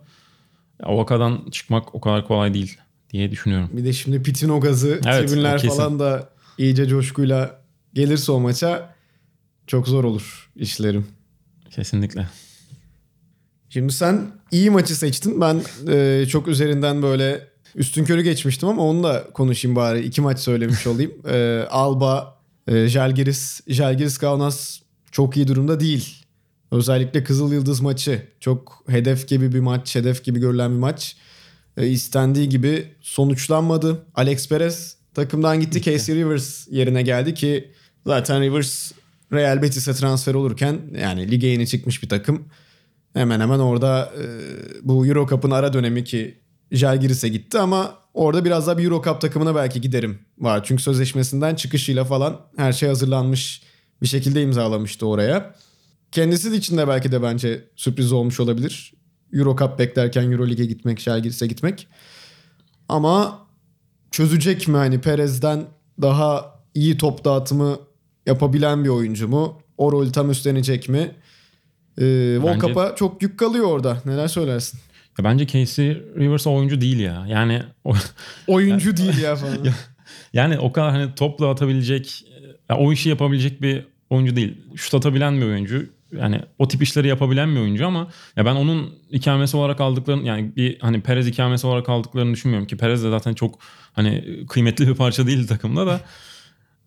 o 0.86 0.98
vakadan 0.98 1.40
çıkmak 1.50 1.94
o 1.94 2.00
kadar 2.00 2.26
kolay 2.26 2.54
değil 2.54 2.78
diye 3.10 3.30
düşünüyorum. 3.30 3.70
Bir 3.72 3.84
de 3.84 3.92
şimdi 3.92 4.22
Pitino 4.22 4.60
gazı, 4.60 5.00
Evet, 5.06 5.28
tribünler 5.28 5.54
o 5.54 5.58
kesin. 5.58 5.76
falan 5.76 5.98
da 5.98 6.28
iyice 6.58 6.86
coşkuyla 6.88 7.60
gelirse 7.94 8.32
o 8.32 8.40
maça 8.40 8.94
çok 9.66 9.88
zor 9.88 10.04
olur 10.04 10.50
işlerim. 10.56 11.06
Kesinlikle. 11.70 12.28
Şimdi 13.68 13.92
sen 13.92 14.30
iyi 14.50 14.70
maçı 14.70 14.96
seçtin. 14.96 15.40
Ben 15.40 15.60
e, 15.92 16.26
çok 16.26 16.48
üzerinden 16.48 17.02
böyle 17.02 17.51
üstün 17.74 18.04
körü 18.04 18.22
geçmiştim 18.22 18.68
ama 18.68 18.82
onu 18.82 19.02
da 19.02 19.24
konuşayım 19.34 19.76
bari. 19.76 20.00
İki 20.00 20.20
maç 20.20 20.38
söylemiş 20.38 20.86
olayım. 20.86 21.12
E, 21.28 21.66
Alba, 21.70 22.38
e, 22.68 22.86
Jalgiris. 22.88 23.60
Jalgiris 23.66 24.18
Kaunas 24.18 24.80
çok 25.10 25.36
iyi 25.36 25.48
durumda 25.48 25.80
değil. 25.80 26.24
Özellikle 26.70 27.24
Kızıl 27.24 27.52
Yıldız 27.52 27.80
maçı. 27.80 28.26
Çok 28.40 28.84
hedef 28.88 29.28
gibi 29.28 29.52
bir 29.52 29.60
maç, 29.60 29.96
hedef 29.96 30.24
gibi 30.24 30.40
görülen 30.40 30.70
bir 30.70 30.78
maç. 30.78 31.16
E, 31.76 31.88
istendiği 31.88 32.48
gibi 32.48 32.88
sonuçlanmadı. 33.00 34.06
Alex 34.14 34.48
Perez 34.48 34.96
takımdan 35.14 35.60
gitti. 35.60 35.82
Casey 35.82 36.14
Rivers 36.14 36.68
yerine 36.70 37.02
geldi 37.02 37.34
ki 37.34 37.70
zaten 38.06 38.40
Rivers 38.42 38.92
Real 39.32 39.62
Betis'e 39.62 39.92
transfer 39.94 40.34
olurken 40.34 40.80
yani 41.00 41.30
lige 41.30 41.46
yeni 41.46 41.66
çıkmış 41.66 42.02
bir 42.02 42.08
takım. 42.08 42.48
Hemen 43.14 43.40
hemen 43.40 43.58
orada 43.58 44.12
e, 44.18 44.24
bu 44.82 45.06
Euro 45.06 45.26
Cup'ın 45.26 45.50
ara 45.50 45.72
dönemi 45.72 46.04
ki 46.04 46.41
Jalgiris'e 46.72 47.28
gitti 47.28 47.58
ama 47.58 47.94
orada 48.14 48.44
biraz 48.44 48.66
daha 48.66 48.78
bir 48.78 48.84
Euro 48.84 49.02
Cup 49.04 49.20
takımına 49.20 49.54
belki 49.54 49.80
giderim 49.80 50.18
var. 50.38 50.64
Çünkü 50.64 50.82
sözleşmesinden 50.82 51.54
çıkışıyla 51.54 52.04
falan 52.04 52.40
her 52.56 52.72
şey 52.72 52.88
hazırlanmış 52.88 53.62
bir 54.02 54.06
şekilde 54.06 54.42
imzalamıştı 54.42 55.06
oraya. 55.06 55.54
Kendisi 56.12 56.52
de 56.52 56.56
içinde 56.56 56.88
belki 56.88 57.12
de 57.12 57.22
bence 57.22 57.64
sürpriz 57.76 58.12
olmuş 58.12 58.40
olabilir. 58.40 58.92
Euro 59.32 59.56
Cup 59.56 59.78
beklerken 59.78 60.30
Euro 60.30 60.48
Lig'e 60.48 60.64
gitmek, 60.64 61.00
Jalgiris'e 61.00 61.46
gitmek. 61.46 61.88
Ama 62.88 63.38
çözecek 64.10 64.68
mi 64.68 64.76
hani 64.76 65.00
Perez'den 65.00 65.64
daha 66.02 66.60
iyi 66.74 66.98
top 66.98 67.24
dağıtımı 67.24 67.78
yapabilen 68.26 68.84
bir 68.84 68.88
oyuncu 68.88 69.28
mu? 69.28 69.62
O 69.78 69.92
rolü 69.92 70.12
tam 70.12 70.30
üstlenecek 70.30 70.88
mi? 70.88 71.14
Ee, 71.98 72.38
Volkap'a 72.40 72.94
çok 72.96 73.22
yük 73.22 73.38
kalıyor 73.38 73.66
orada. 73.66 74.02
Neler 74.04 74.28
söylersin? 74.28 74.80
Ya 75.18 75.24
bence 75.24 75.46
Casey 75.46 75.88
Rivers 75.94 76.46
oyuncu 76.46 76.80
değil 76.80 77.00
ya. 77.00 77.24
Yani 77.28 77.62
o, 77.84 77.94
Oyuncu 78.46 78.96
değil 78.96 79.18
ya 79.18 79.36
falan. 79.36 79.58
yani 80.32 80.58
o 80.58 80.72
kadar 80.72 80.90
hani 80.90 81.14
topla 81.14 81.50
atabilecek 81.50 82.24
o 82.70 82.92
işi 82.92 83.08
yapabilecek 83.08 83.62
bir 83.62 83.86
oyuncu 84.10 84.36
değil. 84.36 84.56
Şut 84.76 84.94
atabilen 84.94 85.40
bir 85.40 85.46
oyuncu. 85.46 85.86
Yani 86.18 86.40
o 86.58 86.68
tip 86.68 86.82
işleri 86.82 87.08
yapabilen 87.08 87.54
bir 87.54 87.60
oyuncu 87.60 87.86
ama 87.86 88.08
ya 88.36 88.46
ben 88.46 88.54
onun 88.54 88.94
ikamesi 89.10 89.56
olarak 89.56 89.80
aldıklarını 89.80 90.26
yani 90.26 90.56
bir 90.56 90.78
hani 90.80 91.00
Perez 91.00 91.28
ikamesi 91.28 91.66
olarak 91.66 91.88
aldıklarını 91.88 92.32
düşünmüyorum 92.32 92.66
ki 92.66 92.76
Perez 92.76 93.04
de 93.04 93.10
zaten 93.10 93.34
çok 93.34 93.58
hani 93.92 94.24
kıymetli 94.48 94.88
bir 94.88 94.94
parça 94.94 95.26
değil 95.26 95.46
takımda 95.46 95.86
da 95.86 96.00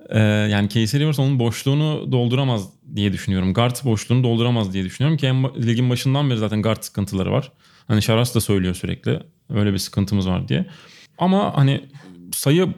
Ee, 0.10 0.20
yani 0.20 0.70
Casey 0.70 1.00
Rivers 1.00 1.20
onun 1.20 1.40
boşluğunu 1.40 2.12
dolduramaz 2.12 2.70
diye 2.96 3.14
düşünüyorum. 3.14 3.54
Guard 3.54 3.76
boşluğunu 3.86 4.24
dolduramaz 4.24 4.74
diye 4.74 4.84
düşünüyorum 4.84 5.18
ki 5.18 5.28
en, 5.28 5.44
ligin 5.44 5.90
başından 5.90 6.30
beri 6.30 6.38
zaten 6.38 6.62
guard 6.62 6.82
sıkıntıları 6.82 7.32
var. 7.32 7.52
Hani 7.88 8.02
Şaras 8.02 8.36
da 8.36 8.41
söylüyor 8.41 8.76
sürekli 8.76 9.19
öyle 9.50 9.74
bir 9.74 9.78
sıkıntımız 9.78 10.28
var 10.28 10.48
diye. 10.48 10.65
Ama 11.17 11.58
hani 11.58 11.89
sayı 12.34 12.74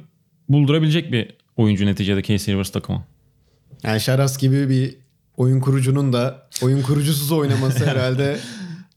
buldurabilecek 0.50 1.12
bir 1.12 1.34
oyuncu 1.58 1.86
neticede 1.86 2.24
Casey 2.24 2.54
Rivers 2.54 2.72
takıma. 2.72 3.04
Yani 3.84 4.02
Şaras 4.02 4.38
gibi 4.38 4.70
bir 4.70 4.96
oyun 5.38 5.60
kurucunun 5.60 6.14
da 6.14 6.48
oyun 6.62 6.82
kurucusuz 6.82 7.32
oynaması 7.32 7.86
herhalde 7.90 8.40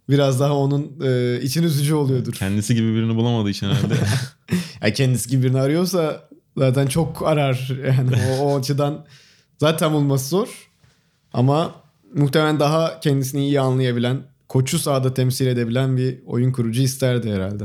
biraz 0.08 0.40
daha 0.40 0.56
onun 0.56 0.92
e, 1.04 1.40
için 1.42 1.62
üzücü 1.62 1.94
oluyordur. 1.94 2.32
Kendisi 2.32 2.74
gibi 2.74 2.94
birini 2.94 3.16
bulamadığı 3.16 3.50
için 3.50 3.66
herhalde. 3.66 3.94
Ya 4.82 4.92
kendisi 4.92 5.30
gibi 5.30 5.42
birini 5.42 5.60
arıyorsa 5.60 6.28
zaten 6.56 6.86
çok 6.86 7.28
arar. 7.28 7.72
Yani 7.86 8.10
o, 8.30 8.44
o 8.44 8.58
açıdan 8.58 9.06
zaten 9.58 9.92
bulması 9.92 10.28
zor. 10.28 10.70
Ama 11.32 11.74
muhtemelen 12.14 12.60
daha 12.60 13.00
kendisini 13.00 13.40
iyi 13.40 13.60
anlayabilen, 13.60 14.22
koçu 14.50 14.78
sahada 14.78 15.14
temsil 15.14 15.46
edebilen 15.46 15.96
bir 15.96 16.18
oyun 16.26 16.52
kurucu 16.52 16.82
isterdi 16.82 17.32
herhalde. 17.32 17.64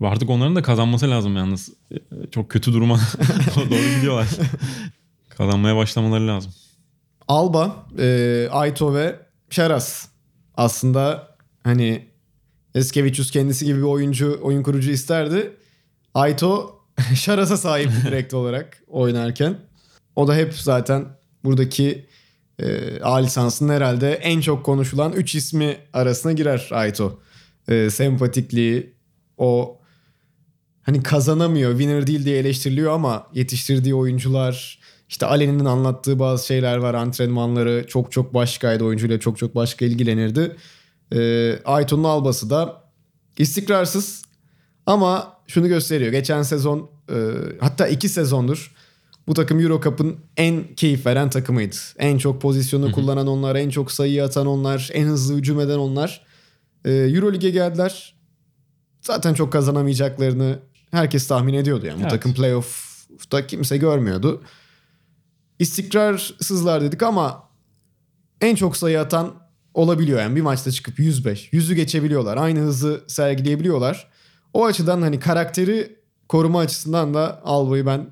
Artık 0.00 0.30
onların 0.30 0.56
da 0.56 0.62
kazanması 0.62 1.10
lazım 1.10 1.36
yalnız. 1.36 1.72
Ee, 1.92 1.96
Çok 2.30 2.50
kötü 2.50 2.72
duruma 2.72 2.96
doğru 3.56 3.96
gidiyorlar. 3.96 4.28
Kazanmaya 5.28 5.76
başlamaları 5.76 6.28
lazım. 6.28 6.52
Alba, 7.28 7.86
e, 7.98 8.48
Aito 8.50 8.94
ve 8.94 9.20
Şaras. 9.50 10.08
Aslında 10.56 11.36
hani 11.64 12.08
Eskevicius 12.74 13.30
kendisi 13.30 13.64
gibi 13.64 13.78
bir 13.78 13.82
oyuncu, 13.82 14.38
oyun 14.42 14.62
kurucu 14.62 14.90
isterdi. 14.90 15.56
Aito 16.14 16.80
Şaras'a 17.14 17.56
sahip 17.56 17.90
direkt 18.06 18.34
olarak 18.40 18.82
oynarken. 18.88 19.56
O 20.16 20.28
da 20.28 20.34
hep 20.34 20.54
zaten 20.54 21.04
buradaki 21.44 22.06
e, 22.62 23.00
A 23.02 23.16
lisansının 23.16 23.72
herhalde 23.72 24.12
en 24.12 24.40
çok 24.40 24.64
konuşulan 24.64 25.12
3 25.12 25.34
ismi 25.34 25.76
arasına 25.92 26.32
girer 26.32 26.68
Aito. 26.72 27.20
E, 27.68 27.90
sempatikliği, 27.90 28.94
o 29.38 29.80
hani 30.82 31.02
kazanamıyor, 31.02 31.70
winner 31.70 32.06
değil 32.06 32.24
diye 32.24 32.38
eleştiriliyor 32.38 32.92
ama 32.92 33.26
yetiştirdiği 33.34 33.94
oyuncular, 33.94 34.80
işte 35.08 35.26
Allen'in 35.26 35.64
anlattığı 35.64 36.18
bazı 36.18 36.46
şeyler 36.46 36.76
var. 36.76 36.94
Antrenmanları 36.94 37.86
çok 37.88 38.12
çok 38.12 38.34
başkaydı. 38.34 38.84
Oyuncuyla 38.84 39.20
çok 39.20 39.38
çok 39.38 39.54
başka 39.54 39.84
ilgilenirdi. 39.84 40.56
E, 41.14 41.52
Aito'nun 41.64 42.04
albası 42.04 42.50
da 42.50 42.84
istikrarsız 43.38 44.22
ama 44.86 45.36
şunu 45.46 45.68
gösteriyor. 45.68 46.12
Geçen 46.12 46.42
sezon 46.42 46.90
e, 47.08 47.16
hatta 47.60 47.88
iki 47.88 48.08
sezondur 48.08 48.74
bu 49.26 49.34
takım 49.34 49.60
Euro 49.60 49.80
Cup'ın 49.80 50.16
en 50.36 50.74
keyif 50.74 51.06
veren 51.06 51.30
takımıydı. 51.30 51.76
En 51.98 52.18
çok 52.18 52.42
pozisyonu 52.42 52.92
kullanan 52.92 53.26
onlar, 53.26 53.56
en 53.56 53.70
çok 53.70 53.92
sayı 53.92 54.24
atan 54.24 54.46
onlar, 54.46 54.90
en 54.92 55.06
hızlı 55.06 55.36
hücum 55.36 55.60
eden 55.60 55.78
onlar. 55.78 56.26
E, 56.84 56.90
Euro 56.92 57.32
Lig'e 57.32 57.50
geldiler. 57.50 58.14
Zaten 59.02 59.34
çok 59.34 59.52
kazanamayacaklarını 59.52 60.58
herkes 60.90 61.26
tahmin 61.26 61.54
ediyordu. 61.54 61.86
Yani 61.86 61.96
bu 61.96 62.00
Evet. 62.02 62.10
takım 62.10 62.34
playoff'ta 62.34 63.46
kimse 63.46 63.76
görmüyordu. 63.76 64.42
İstikrarsızlar 65.58 66.82
dedik 66.82 67.02
ama 67.02 67.48
en 68.40 68.54
çok 68.54 68.76
sayı 68.76 69.00
atan 69.00 69.34
olabiliyor. 69.74 70.20
Yani 70.20 70.36
bir 70.36 70.40
maçta 70.40 70.70
çıkıp 70.70 70.98
105, 70.98 71.52
100'ü 71.52 71.74
geçebiliyorlar. 71.74 72.36
Aynı 72.36 72.58
hızı 72.60 73.04
sergileyebiliyorlar. 73.06 74.10
O 74.52 74.64
açıdan 74.64 75.02
hani 75.02 75.20
karakteri 75.20 75.96
koruma 76.28 76.60
açısından 76.60 77.14
da 77.14 77.40
Alba'yı 77.44 77.86
ben 77.86 78.06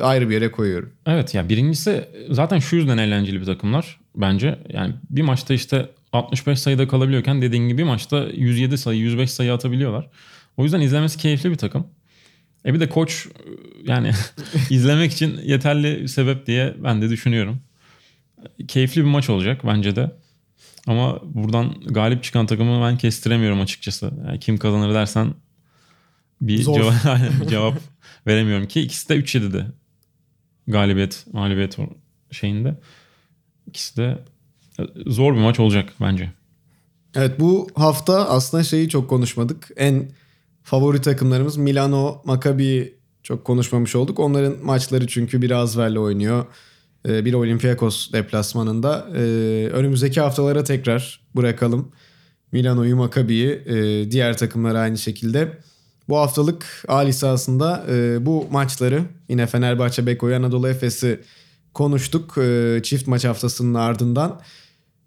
ayrı 0.00 0.28
bir 0.28 0.34
yere 0.34 0.50
koyuyorum. 0.50 0.92
Evet 1.06 1.34
ya 1.34 1.48
birincisi 1.48 2.04
zaten 2.30 2.58
şu 2.58 2.76
yüzden 2.76 2.98
eğlenceli 2.98 3.40
bir 3.40 3.46
takımlar 3.46 4.00
bence. 4.16 4.58
Yani 4.68 4.94
bir 5.10 5.22
maçta 5.22 5.54
işte 5.54 5.88
65 6.12 6.60
sayıda 6.60 6.88
kalabiliyorken 6.88 7.42
dediğin 7.42 7.68
gibi 7.68 7.78
bir 7.78 7.86
maçta 7.86 8.24
107 8.34 8.78
sayı 8.78 9.00
105 9.00 9.30
sayı 9.30 9.52
atabiliyorlar. 9.52 10.08
O 10.56 10.64
yüzden 10.64 10.80
izlemesi 10.80 11.18
keyifli 11.18 11.50
bir 11.50 11.56
takım. 11.56 11.86
E 12.66 12.74
bir 12.74 12.80
de 12.80 12.88
koç 12.88 13.28
yani 13.84 14.10
izlemek 14.70 15.12
için 15.12 15.40
yeterli 15.44 16.08
sebep 16.08 16.46
diye 16.46 16.74
ben 16.84 17.02
de 17.02 17.10
düşünüyorum. 17.10 17.60
Keyifli 18.68 19.00
bir 19.00 19.10
maç 19.10 19.30
olacak 19.30 19.60
bence 19.66 19.96
de. 19.96 20.10
Ama 20.86 21.20
buradan 21.24 21.74
galip 21.80 22.22
çıkan 22.22 22.46
takımı 22.46 22.86
ben 22.86 22.98
kestiremiyorum 22.98 23.60
açıkçası. 23.60 24.12
Yani 24.26 24.40
kim 24.40 24.58
kazanır 24.58 24.94
dersen 24.94 25.34
bir 26.40 26.62
Zor. 26.62 26.74
cevap, 26.80 26.96
cevap 27.50 27.74
veremiyorum 28.26 28.68
ki 28.68 28.80
ikisi 28.80 29.08
de 29.08 29.16
3-7'de 29.16 29.66
galibiyet 30.68 31.26
mağlubiyet 31.32 31.76
şeyinde. 32.30 32.80
İkisi 33.66 33.96
de 33.96 34.18
e, 34.78 34.82
zor 35.06 35.34
bir 35.34 35.40
maç 35.40 35.60
olacak 35.60 35.92
bence. 36.00 36.32
Evet 37.14 37.40
bu 37.40 37.68
hafta 37.74 38.28
aslında 38.28 38.64
şeyi 38.64 38.88
çok 38.88 39.10
konuşmadık. 39.10 39.68
En 39.76 40.10
favori 40.62 41.00
takımlarımız 41.00 41.56
Milano, 41.56 42.22
Maccabi 42.24 42.94
çok 43.22 43.44
konuşmamış 43.44 43.96
olduk. 43.96 44.18
Onların 44.18 44.64
maçları 44.64 45.06
çünkü 45.06 45.42
bir 45.42 45.50
Azver'le 45.50 45.96
oynuyor. 45.96 46.46
Ee, 47.08 47.24
Bir 47.24 47.34
Olympiakos 47.34 48.12
deplasmanında. 48.12 49.08
Ee, 49.14 49.20
Önümüzdeki 49.72 50.20
haftalara 50.20 50.64
tekrar 50.64 51.20
bırakalım. 51.36 51.92
Milano'yu, 52.52 52.96
Maccabi'yi, 52.96 53.50
e, 53.66 54.10
diğer 54.10 54.36
takımları 54.36 54.78
aynı 54.78 54.98
şekilde. 54.98 55.58
Bu 56.12 56.16
haftalık 56.18 56.84
A 56.88 56.98
lisasında 56.98 57.84
e, 57.90 58.26
bu 58.26 58.46
maçları 58.50 59.02
yine 59.28 59.46
Fenerbahçe, 59.46 60.06
Beko'yu, 60.06 60.36
Anadolu 60.36 60.68
Efes'i 60.68 61.20
konuştuk. 61.74 62.38
E, 62.38 62.80
Çift 62.82 63.06
maç 63.06 63.24
haftasının 63.24 63.74
ardından. 63.74 64.40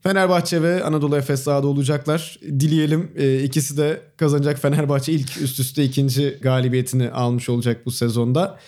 Fenerbahçe 0.03 0.61
ve 0.61 0.83
Anadolu 0.83 1.17
Efes 1.17 1.43
sahada 1.43 1.67
olacaklar. 1.67 2.39
Dileyelim 2.59 3.11
e, 3.15 3.43
ikisi 3.43 3.77
de 3.77 4.01
kazanacak. 4.17 4.59
Fenerbahçe 4.59 5.11
ilk 5.11 5.41
üst 5.41 5.59
üste 5.59 5.83
ikinci 5.83 6.37
galibiyetini 6.41 7.11
almış 7.11 7.49
olacak 7.49 7.85
bu 7.85 7.91
sezonda. 7.91 8.59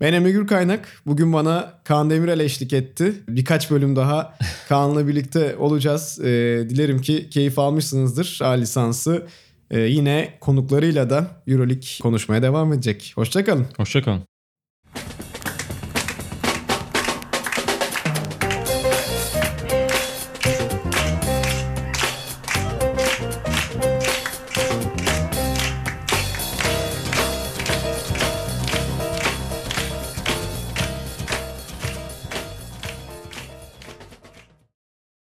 Ben 0.00 0.12
Emre 0.12 0.30
Gürkaynak. 0.30 0.88
Bugün 1.06 1.32
bana 1.32 1.72
Kaan 1.84 2.10
Demirel 2.10 2.40
eşlik 2.40 2.72
etti. 2.72 3.12
Birkaç 3.28 3.70
bölüm 3.70 3.96
daha 3.96 4.38
Kaan'la 4.68 5.08
birlikte 5.08 5.56
olacağız. 5.56 6.20
E, 6.20 6.24
dilerim 6.68 7.00
ki 7.00 7.30
keyif 7.30 7.58
almışsınızdır 7.58 8.38
A 8.42 8.50
lisansı. 8.50 9.26
E, 9.70 9.80
yine 9.80 10.38
konuklarıyla 10.40 11.10
da 11.10 11.42
Euroleague 11.46 11.88
konuşmaya 12.02 12.42
devam 12.42 12.72
edecek. 12.72 13.12
Hoşçakalın. 13.16 13.66
Hoşçakalın. 13.76 14.35